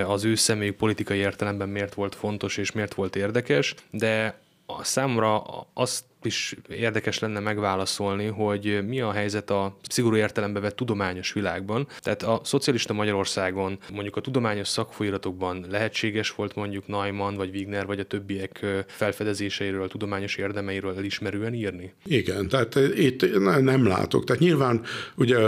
[0.06, 5.42] az ő személyük politikai értelemben miért volt fontos és miért volt érdekes, de a számra
[5.72, 11.86] azt is érdekes lenne megválaszolni, hogy mi a helyzet a szigorú értelembe vett tudományos világban.
[12.00, 18.00] Tehát a szocialista Magyarországon mondjuk a tudományos szakfolyóiratokban lehetséges volt mondjuk Neumann vagy Wigner vagy
[18.00, 21.92] a többiek felfedezéseiről, tudományos érdemeiről elismerően írni?
[22.04, 24.24] Igen, tehát itt nem látok.
[24.24, 24.82] Tehát nyilván
[25.14, 25.38] ugye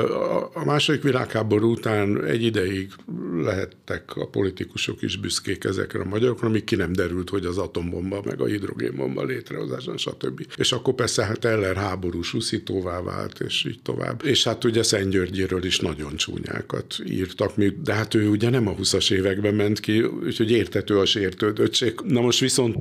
[0.54, 2.92] a második világháború után egy ideig
[3.36, 8.22] lehettek a politikusok is büszkék ezekre a magyarokra, amíg ki nem derült, hogy az atombomba
[8.24, 10.46] meg a hidrogénbomba létrehozása, stb.
[10.58, 14.24] És akkor persze hát Eller háborús uszítóvá vált, és így tovább.
[14.24, 18.74] És hát ugye Szent Györgyéről is nagyon csúnyákat írtak, de hát ő ugye nem a
[18.74, 21.94] 20-as években ment ki, úgyhogy értető a sértődöttség.
[22.04, 22.78] Na most viszont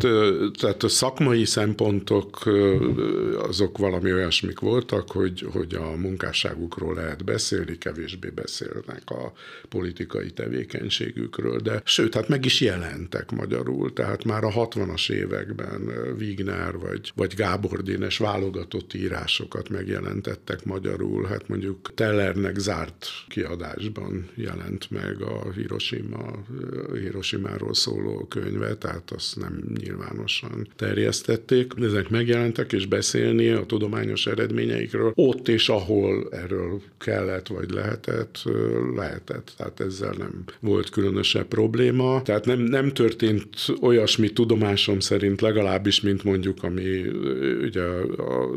[0.59, 2.43] tehát a szakmai szempontok
[3.37, 9.33] azok valami olyasmik voltak, hogy, hogy a munkásságukról lehet beszélni, kevésbé beszélnek a
[9.69, 16.77] politikai tevékenységükről, de sőt, hát meg is jelentek magyarul, tehát már a 60-as években Wigner
[16.77, 25.21] vagy, vagy Gábor Dénes válogatott írásokat megjelentettek magyarul, hát mondjuk Tellernek zárt kiadásban jelent meg
[25.21, 26.31] a Hiroshima,
[26.93, 31.73] Hiroshimáról szóló könyve, tehát azt nem nyilvánosan terjesztették.
[31.81, 38.43] Ezek megjelentek, és beszélni a tudományos eredményeikről ott és ahol erről kellett vagy lehetett,
[38.95, 39.53] lehetett.
[39.57, 42.21] Tehát ezzel nem volt különösebb probléma.
[42.21, 43.47] Tehát nem, nem történt
[43.81, 47.05] olyasmi tudomásom szerint legalábbis, mint mondjuk, ami
[47.61, 47.83] ugye
[48.17, 48.49] a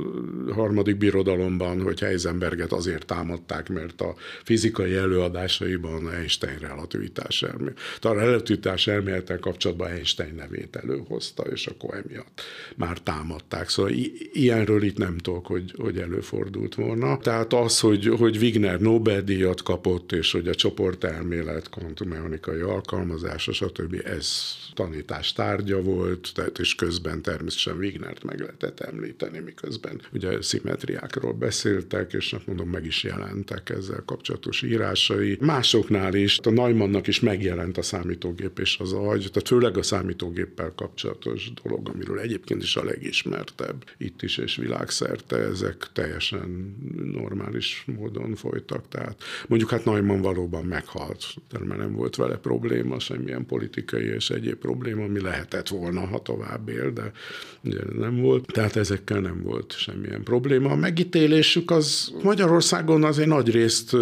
[0.53, 7.79] harmadik birodalomban, hogy Heisenberget azért támadták, mert a fizikai előadásaiban Einstein relativitás elmélet.
[8.01, 12.41] A relativitás elméletek kapcsolatban Einstein nevét előhozta, és akkor emiatt
[12.77, 13.69] már támadták.
[13.69, 13.93] Szóval
[14.33, 17.19] ilyenről itt nem tudok, hogy, hogy előfordult volna.
[17.19, 24.01] Tehát az, hogy, hogy Wigner Nobel-díjat kapott, és hogy a csoportelmélet, kvantummechanikai alkalmazása, stb.
[24.05, 31.33] ez tanítás tárgya volt, tehát és közben természetesen Wignert meg lehetett említeni, miközben ugye szimmetriákról
[31.33, 35.39] beszéltek, és hát mondom, meg is jelentek ezzel kapcsolatos írásai.
[35.41, 40.73] Másoknál is, a Naimannnak is megjelent a számítógép és az agy, tehát főleg a számítógéppel
[40.77, 46.77] kapcsolatos dolog, amiről egyébként is a legismertebb itt is és világszerte, ezek teljesen
[47.13, 48.89] normális módon folytak.
[48.89, 54.57] Tehát mondjuk hát Neumann valóban meghalt, mert nem volt vele probléma, semmilyen politikai és egyéb
[54.57, 57.13] probléma, ami lehetett volna, ha tovább él, de
[57.65, 58.47] ugye nem volt.
[58.47, 60.71] Tehát ezekkel nem volt semmilyen probléma.
[60.71, 63.93] A megítélésük az Magyarországon azért nagy részt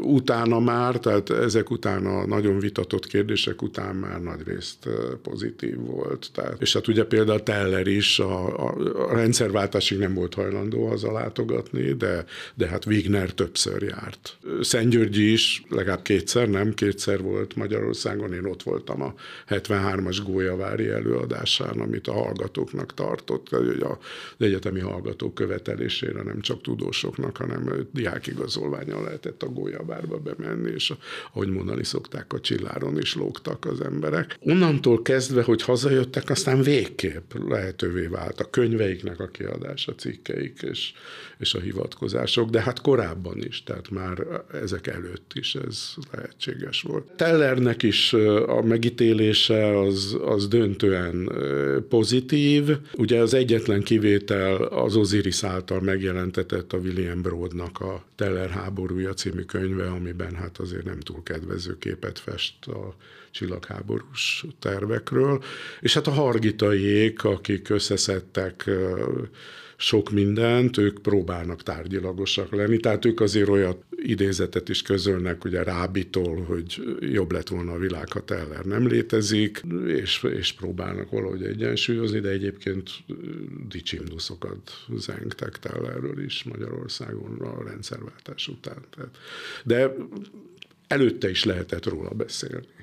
[0.00, 4.88] utána már, tehát ezek után a nagyon vitatott kérdések után már nagy részt
[5.22, 6.28] pozitív volt.
[6.32, 8.74] Tehát, és hát ugye például Teller is a, a,
[9.08, 12.24] a rendszerváltásig nem volt hajlandó haza látogatni, de,
[12.54, 14.36] de hát Wigner többször járt.
[14.60, 16.74] Szentgyörgyi is legalább kétszer, nem?
[16.74, 19.14] Kétszer volt Magyarországon, én ott voltam a
[19.48, 23.96] 73-as Gólyavári előadásán, amit a hallgatóknak tartott, hogy az
[24.38, 30.92] egyetemi hallgatók követelésére nem csak tudósoknak, hanem diákigazolványal lehetett a Gólyavárba bemenni, és
[31.32, 34.38] ahogy mondani szokták, a csilláron is lógtak az emberek.
[34.40, 40.92] Onnantól kezdve, hogy hazajöttek, aztán végképp lehetővé vált a könyveiknek a kiadása, cikkeik és,
[41.38, 47.12] és a hivatkozások, de hát korábban is, tehát már ezek előtt is ez lehetséges volt.
[47.16, 48.12] Tellernek is
[48.46, 51.32] a megítélése az, az döntően
[51.88, 52.68] pozitív.
[52.96, 54.05] Ugye az egyetlen kivétel
[54.70, 60.84] az Osiris által megjelentetett a William Broadnak a Teller háborúja című könyve, amiben hát azért
[60.84, 62.94] nem túl kedvező képet fest a
[63.30, 65.42] csillagháborús tervekről.
[65.80, 68.70] És hát a hargitaiék, akik összeszedtek
[69.76, 76.44] sok mindent, ők próbálnak tárgyilagosak lenni, tehát ők azért olyat idézetet is közölnek, ugye Rábitól,
[76.44, 82.20] hogy jobb lett volna a világ, ha Teller nem létezik, és, és próbálnak valahogy egyensúlyozni,
[82.20, 82.90] de egyébként
[83.68, 88.84] dicsimduszokat zengtek Tellerről is Magyarországon a rendszerváltás után.
[89.64, 89.94] De
[90.86, 92.75] előtte is lehetett róla beszélni.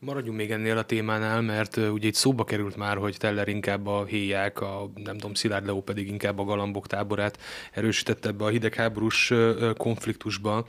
[0.00, 4.04] Maradjunk még ennél a témánál, mert ugye itt szóba került már, hogy Teller inkább a
[4.04, 7.38] héják, a nem tudom, Szilárd Leó pedig inkább a galambok táborát
[7.72, 9.32] erősítette ebbe a hidegháborús
[9.76, 10.66] konfliktusba.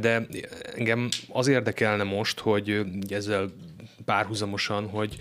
[0.00, 0.26] De
[0.74, 3.50] engem az érdekelne most, hogy ezzel
[4.04, 5.16] párhuzamosan, hogy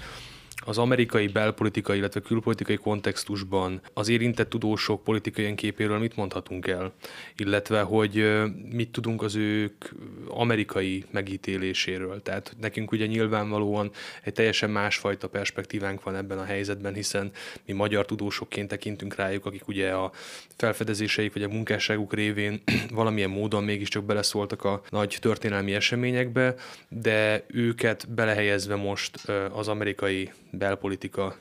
[0.66, 6.94] az amerikai belpolitikai, illetve külpolitikai kontextusban az érintett tudósok politikai képéről mit mondhatunk el,
[7.36, 9.86] illetve hogy mit tudunk az ők
[10.28, 12.22] amerikai megítéléséről.
[12.22, 13.92] Tehát nekünk ugye nyilvánvalóan
[14.24, 17.32] egy teljesen másfajta perspektívánk van ebben a helyzetben, hiszen
[17.66, 20.12] mi magyar tudósokként tekintünk rájuk, akik ugye a
[20.56, 22.62] felfedezéseik vagy a munkásságuk révén
[22.94, 26.56] valamilyen módon mégiscsak beleszóltak a nagy történelmi eseményekbe,
[26.90, 31.36] de őket belehelyezve most az amerikai belpolitika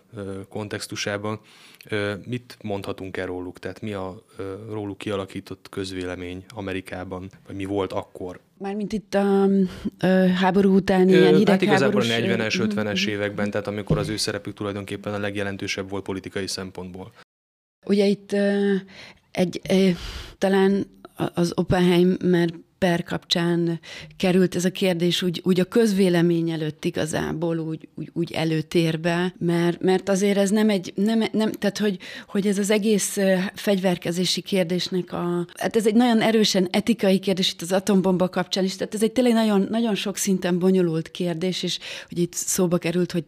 [0.49, 1.41] kontextusában.
[2.27, 3.59] Mit mondhatunk el róluk?
[3.59, 4.23] Tehát mi a
[4.71, 8.41] róluk kialakított közvélemény Amerikában, vagy mi volt akkor?
[8.59, 9.49] Mármint itt a,
[10.35, 15.15] háború utáni ilyen Hát igazából a 40-es, 50-es években, tehát amikor az ő szerepük tulajdonképpen
[15.15, 17.13] a legjelentősebb volt politikai szempontból.
[17.87, 18.33] Ugye itt
[19.31, 19.97] egy, egy
[20.39, 20.87] talán
[21.35, 22.49] az Oppenheimer
[22.85, 23.81] per kapcsán
[24.17, 29.81] került ez a kérdés úgy, úgy a közvélemény előtt igazából úgy, úgy, úgy előtérbe, mert,
[29.81, 33.19] mert azért ez nem egy, nem, nem, tehát hogy, hogy ez az egész
[33.55, 38.77] fegyverkezési kérdésnek a, hát ez egy nagyon erősen etikai kérdés itt az atombomba kapcsán is,
[38.77, 41.79] tehát ez egy tényleg nagyon, nagyon sok szinten bonyolult kérdés, és
[42.09, 43.25] hogy itt szóba került, hogy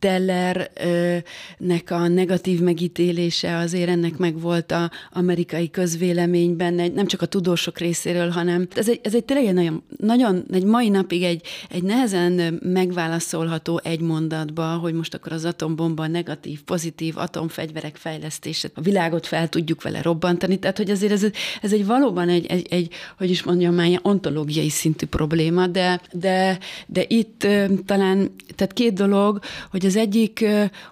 [0.00, 7.78] Tellernek a negatív megítélése azért ennek meg volt a amerikai közvéleményben, nem csak a tudósok
[7.78, 11.82] részéről, hanem ez egy, ez egy tényleg egy nagyon, nagyon, egy mai napig egy, egy
[11.82, 19.26] nehezen megválaszolható egy mondatba, hogy most akkor az atombomba negatív, pozitív atomfegyverek fejlesztése, a világot
[19.26, 21.26] fel tudjuk vele robbantani, tehát hogy azért ez,
[21.62, 22.88] ez egy valóban egy, egy, egy
[23.18, 27.46] hogy is mondjam már, ontológiai szintű probléma, de, de, de itt
[27.86, 29.38] talán, tehát két dolog,
[29.70, 30.44] hogy az egyik,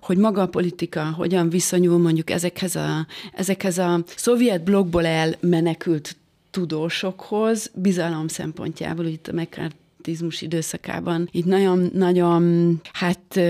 [0.02, 6.16] hogy maga a politika hogyan viszonyul mondjuk ezekhez a, ezekhez a szovjet blogból elmenekült
[6.50, 11.28] tudósokhoz, bizalom szempontjából, hogy itt a McCarthy autizmus időszakában.
[11.32, 13.40] Itt nagyon-nagyon hát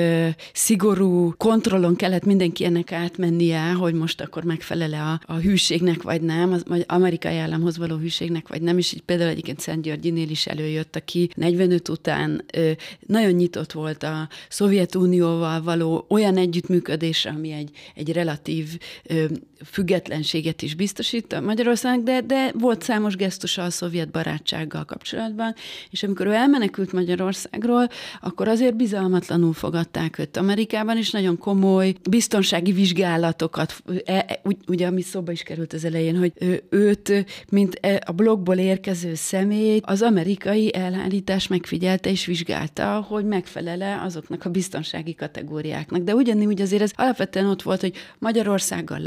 [0.52, 6.52] szigorú kontrollon kellett mindenki ennek átmennie, hogy most akkor megfelele a, a hűségnek, vagy nem,
[6.52, 10.46] az vagy amerikai államhoz való hűségnek, vagy nem, és így például egyébként Szent Györgyinél is
[10.46, 12.70] előjött, aki 45 után ö,
[13.06, 19.24] nagyon nyitott volt a Szovjetunióval való olyan együttműködésre, ami egy, egy relatív ö,
[19.64, 25.54] függetlenséget is biztosít Magyarországnak, de, de volt számos gesztusa a szovjet barátsággal kapcsolatban,
[25.90, 27.88] és amikor ő elmenekült Magyarországról,
[28.20, 30.36] akkor azért bizalmatlanul fogadták őt.
[30.36, 36.16] Amerikában is nagyon komoly biztonsági vizsgálatokat, e, e, ugye ami szóba is került az elején,
[36.16, 36.32] hogy
[36.70, 44.00] őt, mint e, a blogból érkező személy, az amerikai elhárítás megfigyelte és vizsgálta, hogy megfelele
[44.02, 46.02] azoknak a biztonsági kategóriáknak.
[46.02, 48.98] De ugyanúgy azért ez alapvetően ott volt, hogy Magyarországgal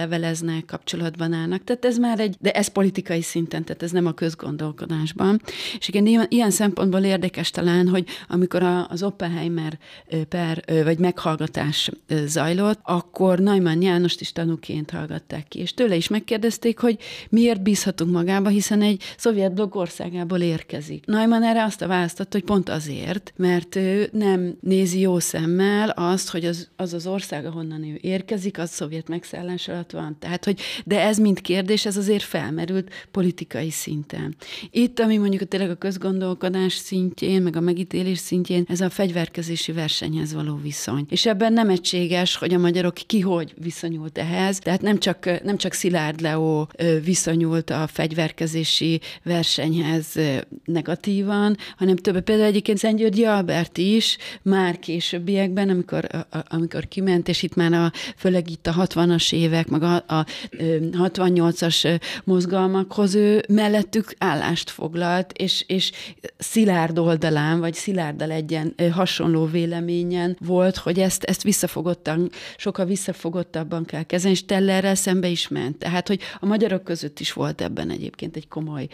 [0.41, 1.63] leveleznek, kapcsolatban állnak.
[1.63, 5.41] Tehát ez már egy, de ez politikai szinten, tehát ez nem a közgondolkodásban.
[5.77, 9.77] És igen, ilyen szempontból érdekes talán, hogy amikor az Oppenheimer
[10.29, 11.91] per, vagy meghallgatás
[12.25, 16.97] zajlott, akkor Neumann Jánost is tanúként hallgatták ki, és tőle is megkérdezték, hogy
[17.29, 21.05] miért bízhatunk magába, hiszen egy szovjet blokk országából érkezik.
[21.05, 26.29] Neumann erre azt a választott, hogy pont azért, mert ő nem nézi jó szemmel azt,
[26.29, 30.15] hogy az az, az ország, ahonnan ő érkezik, az szovjet megszállás alatt van.
[30.19, 34.35] Tehát, hogy de ez mind kérdés, ez azért felmerült politikai szinten.
[34.71, 40.33] Itt, ami mondjuk tényleg a közgondolkodás szintjén, meg a megítélés szintjén, ez a fegyverkezési versenyhez
[40.33, 41.05] való viszony.
[41.09, 45.57] És ebben nem egységes, hogy a magyarok ki hogy viszonyult ehhez, tehát nem csak, nem
[45.57, 46.69] csak Szilárd Leó
[47.03, 50.19] viszonyult a fegyverkezési versenyhez
[50.65, 56.07] negatívan, hanem több, például egyébként Szentgyörgyi Albert is már későbbiekben, amikor,
[56.47, 60.20] amikor kiment, és itt már a, főleg itt a 60-as évek, meg a, a
[60.91, 65.91] 68-as mozgalmakhoz ő mellettük állást foglalt, és, és
[66.37, 74.03] szilárd oldalán, vagy szilárddal egyen hasonló véleményen volt, hogy ezt, ezt visszafogottan, sokkal visszafogottabban kell
[74.03, 75.77] kezelni, és Tellerrel szembe is ment.
[75.77, 78.87] Tehát, hogy a magyarok között is volt ebben egyébként egy komoly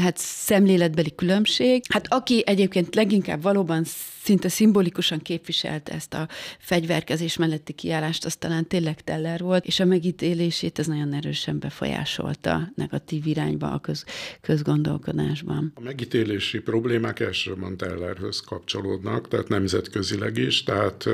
[0.00, 1.82] hát szemléletbeli különbség.
[1.88, 3.84] Hát aki egyébként leginkább valóban
[4.22, 6.28] szinte szimbolikusan képviselte ezt a
[6.58, 12.72] fegyverkezés melletti kiállást, az talán tényleg Teller volt, és a megítélését ez nagyon erősen befolyásolta
[12.74, 14.04] negatív irányba a köz,
[14.40, 15.72] közgondolkodásban.
[15.74, 21.04] A megítélési problémák elsősorban Tellerhöz kapcsolódnak, tehát nemzetközileg is, tehát,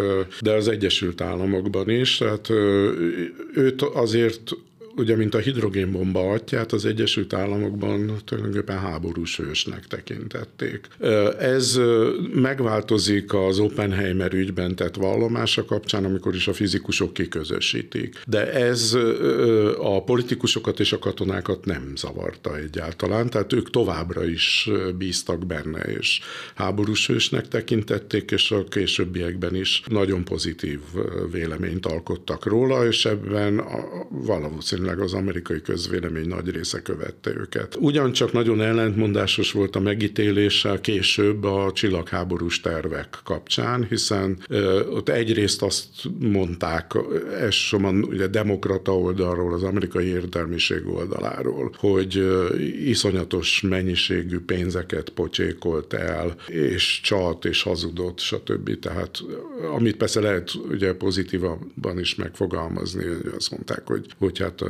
[0.40, 2.50] de az Egyesült Államokban is, tehát
[3.54, 4.50] őt azért
[4.96, 10.88] ugye, mint a hidrogénbomba atyát az Egyesült Államokban tulajdonképpen háborús hősnek tekintették.
[11.38, 11.80] Ez
[12.34, 18.20] megváltozik az Oppenheimer ügyben tett vallomása kapcsán, amikor is a fizikusok kiközösítik.
[18.26, 18.96] De ez
[19.78, 26.20] a politikusokat és a katonákat nem zavarta egyáltalán, tehát ők továbbra is bíztak benne, és
[26.54, 30.80] háborús hősnek tekintették, és a későbbiekben is nagyon pozitív
[31.30, 33.64] véleményt alkottak róla, és ebben
[34.08, 37.76] valószínűleg valószínűleg az amerikai közvélemény nagy része követte őket.
[37.80, 44.38] Ugyancsak nagyon ellentmondásos volt a megítélése később a csillagháborús tervek kapcsán, hiszen
[44.90, 45.86] ott egyrészt azt
[46.18, 46.92] mondták,
[47.38, 52.26] elsősorban ugye demokrata oldalról, az amerikai értelmiség oldaláról, hogy
[52.84, 58.78] iszonyatos mennyiségű pénzeket pocsékolt el, és csalt, és hazudott, stb.
[58.78, 59.18] Tehát
[59.74, 63.04] amit persze lehet ugye pozitívabban is megfogalmazni,
[63.36, 64.62] azt mondták, hogy, hogy hát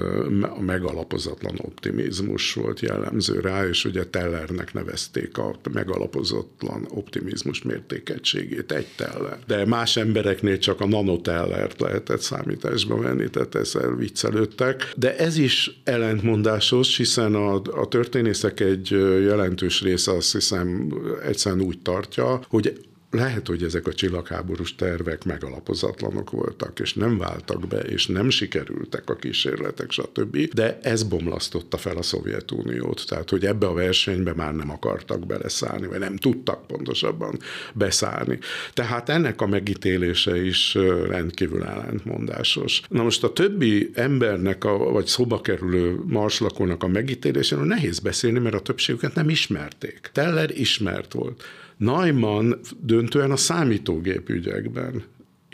[0.43, 8.87] a megalapozatlan optimizmus volt jellemző rá, és ugye Tellernek nevezték a megalapozatlan optimizmus mértékegységét, egy
[8.97, 9.39] Teller.
[9.47, 14.93] De más embereknél csak a nanotellert lehetett számításba venni, tehát ezzel viccelődtek.
[14.97, 18.91] De ez is ellentmondásos, hiszen a, a történészek egy
[19.21, 20.93] jelentős része azt hiszem
[21.23, 22.73] egyszerűen úgy tartja, hogy
[23.15, 29.11] lehet, hogy ezek a csillagháborús tervek megalapozatlanok voltak, és nem váltak be, és nem sikerültek
[29.11, 30.37] a kísérletek, stb.
[30.37, 35.87] De ez bomlasztotta fel a Szovjetuniót, tehát hogy ebbe a versenybe már nem akartak beleszállni,
[35.87, 37.39] vagy nem tudtak pontosabban
[37.73, 38.39] beszállni.
[38.73, 40.75] Tehát ennek a megítélése is
[41.09, 42.83] rendkívül ellentmondásos.
[42.89, 48.55] Na most a többi embernek, a, vagy szoba kerülő marslakónak a megítéléséről nehéz beszélni, mert
[48.55, 50.11] a többségüket nem ismerték.
[50.13, 51.43] Teller ismert volt.
[51.77, 55.05] Neumann döntően a számítógép ügyekben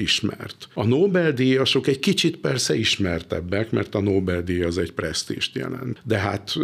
[0.01, 0.69] ismert.
[0.75, 6.01] A Nobel-díjasok egy kicsit persze ismertebbek, mert a Nobel-díj az egy presztíst jelent.
[6.05, 6.55] De hát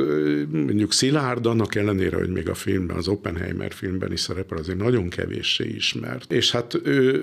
[0.51, 5.09] mondjuk Szilárd annak ellenére, hogy még a filmben, az Oppenheimer filmben is szerepel, azért nagyon
[5.09, 6.33] kevéssé ismert.
[6.33, 7.23] És hát ő,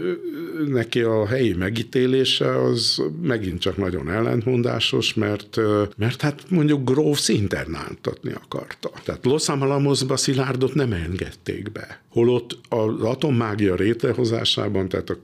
[0.67, 5.59] neki a helyi megítélése az megint csak nagyon ellentmondásos, mert,
[5.97, 8.91] mert hát mondjuk Groves internáltatni akarta.
[9.03, 12.01] Tehát Los Alamosba Szilárdot nem engedték be.
[12.09, 15.17] Holott az atommágia rétrehozásában, tehát a,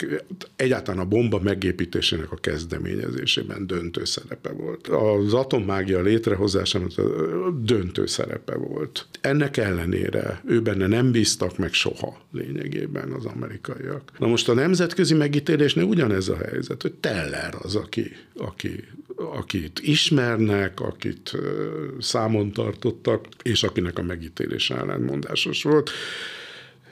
[0.55, 4.87] egyáltalán egyáltalán a bomba megépítésének a kezdeményezésében döntő szerepe volt.
[4.87, 6.89] Az atommágia létrehozásában
[7.63, 9.07] döntő szerepe volt.
[9.21, 14.11] Ennek ellenére ő benne nem bíztak meg soha lényegében az amerikaiak.
[14.17, 18.83] Na most a nemzetközi megítélésnél ugyanez a helyzet, hogy Teller az, aki, aki
[19.15, 21.37] akit ismernek, akit
[21.99, 25.91] számon tartottak, és akinek a megítélése ellentmondásos volt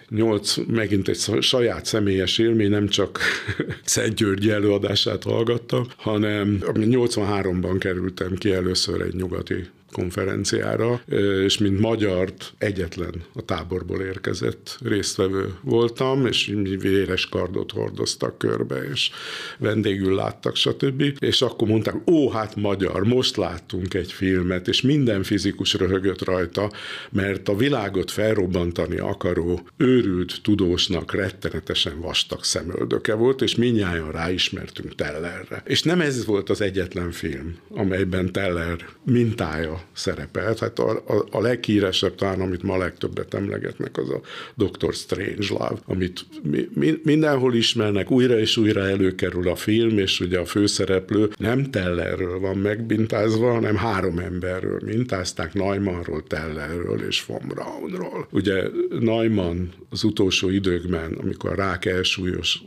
[0.10, 3.20] nyolc, megint egy saját személyes élmény, nem csak
[3.84, 11.02] Szent Györgyi előadását hallgattam, hanem 83-ban kerültem ki először egy nyugati konferenciára,
[11.44, 19.10] és mint magyart egyetlen a táborból érkezett résztvevő voltam, és véres kardot hordoztak körbe, és
[19.58, 21.04] vendégül láttak, stb.
[21.20, 26.72] És akkor mondták, ó, hát magyar, most láttunk egy filmet, és minden fizikus röhögött rajta,
[27.12, 35.64] mert a világot felrobbantani akaró, őrült tudósnak rettenetesen vastag szemöldöke volt, és minnyáján ráismertünk Tellerre.
[35.66, 40.60] És nem ez volt az egyetlen film, amelyben Teller mintája szerepelt.
[40.60, 44.22] Hát a, a, a leghíresebb talán, amit ma legtöbbet emlegetnek, az a
[44.56, 44.94] Dr.
[44.94, 50.46] Strangelove, amit mi, mi, mindenhol ismernek, újra és újra előkerül a film, és ugye a
[50.46, 58.28] főszereplő nem Tellerről van megbintázva, hanem három emberről mintázták, Neumannról, Tellerről és von Braunról.
[58.32, 58.64] Ugye
[59.00, 62.62] Neumann az utolsó időkben, amikor a rák elsúlyos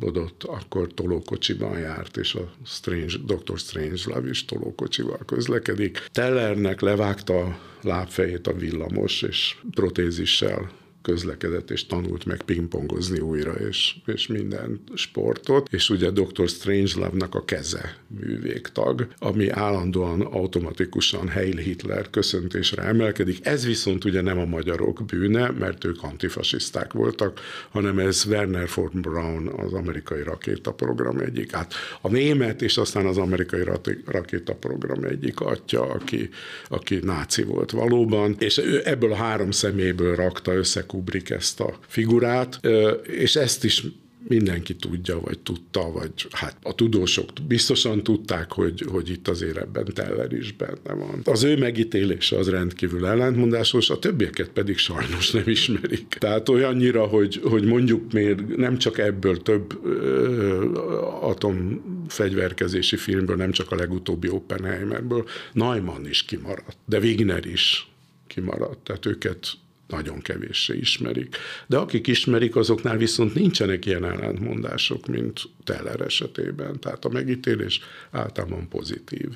[0.00, 3.58] bodott, akkor tolókocsiban járt, és a Strange, Dr.
[3.58, 6.08] Strangelove is tolókocsival közlekedik.
[6.12, 10.70] Tellernek levágta a lábfejét a villamos, és protézissel
[11.02, 16.48] közlekedett és tanult meg pingpongozni újra, és, és minden sportot, és ugye Dr.
[16.48, 23.46] Strangelove-nak a keze művégtag, ami állandóan automatikusan Heil Hitler köszöntésre emelkedik.
[23.46, 27.40] Ez viszont ugye nem a magyarok bűne, mert ők antifasiszták voltak,
[27.70, 33.18] hanem ez Werner von Braun, az amerikai rakétaprogram egyik, hát a német és aztán az
[33.18, 33.64] amerikai
[34.06, 36.28] rakétaprogram egyik atya, aki,
[36.68, 41.78] aki náci volt valóban, és ő ebből a három szeméből rakta össze Kubrick ezt a
[41.88, 42.60] figurát,
[43.02, 43.84] és ezt is
[44.28, 49.84] mindenki tudja, vagy tudta, vagy hát a tudósok biztosan tudták, hogy, hogy itt azért ebben
[49.94, 51.20] Teller is benne van.
[51.24, 56.06] Az ő megítélése az rendkívül ellentmondásos, a többieket pedig sajnos nem ismerik.
[56.18, 60.74] Tehát olyannyira, hogy, hogy mondjuk még nem csak ebből több ö,
[61.20, 67.88] atomfegyverkezési filmből, nem csak a legutóbbi Oppenheimerből, Neumann is kimaradt, de Wigner is
[68.26, 69.58] kimaradt, tehát őket
[69.90, 71.36] nagyon kevéssé ismerik.
[71.66, 76.80] De akik ismerik, azoknál viszont nincsenek ilyen ellentmondások, mint Teller esetében.
[76.80, 77.80] Tehát a megítélés
[78.10, 79.28] általában pozitív.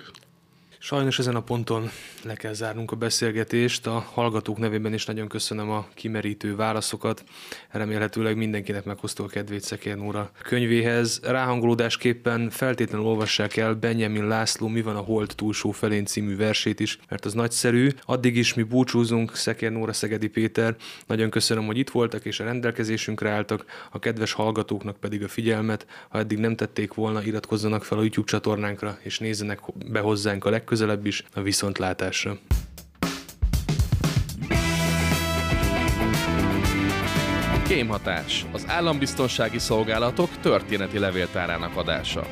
[0.86, 1.90] Sajnos ezen a ponton
[2.22, 3.86] le kell zárnunk a beszélgetést.
[3.86, 7.24] A hallgatók nevében is nagyon köszönöm a kimerítő válaszokat.
[7.70, 11.20] Remélhetőleg mindenkinek meghozta a kedvét Szekér Nóra könyvéhez.
[11.22, 16.98] Ráhangolódásképpen feltétlenül olvassák el Benjamin László Mi van a Hold túlsó felén című versét is,
[17.08, 17.88] mert az nagyszerű.
[18.02, 20.76] Addig is mi búcsúzunk, Szekér Nóra Szegedi Péter.
[21.06, 23.64] Nagyon köszönöm, hogy itt voltak és a rendelkezésünkre álltak.
[23.90, 25.86] A kedves hallgatóknak pedig a figyelmet.
[26.08, 29.60] Ha eddig nem tették volna, iratkozzanak fel a YouTube csatornánkra és nézzenek
[29.90, 32.38] be hozzánk a legközelebb legközelebb is a viszontlátásra.
[37.66, 42.26] Kémhatás, az állambiztonsági szolgálatok történeti levéltárának adása.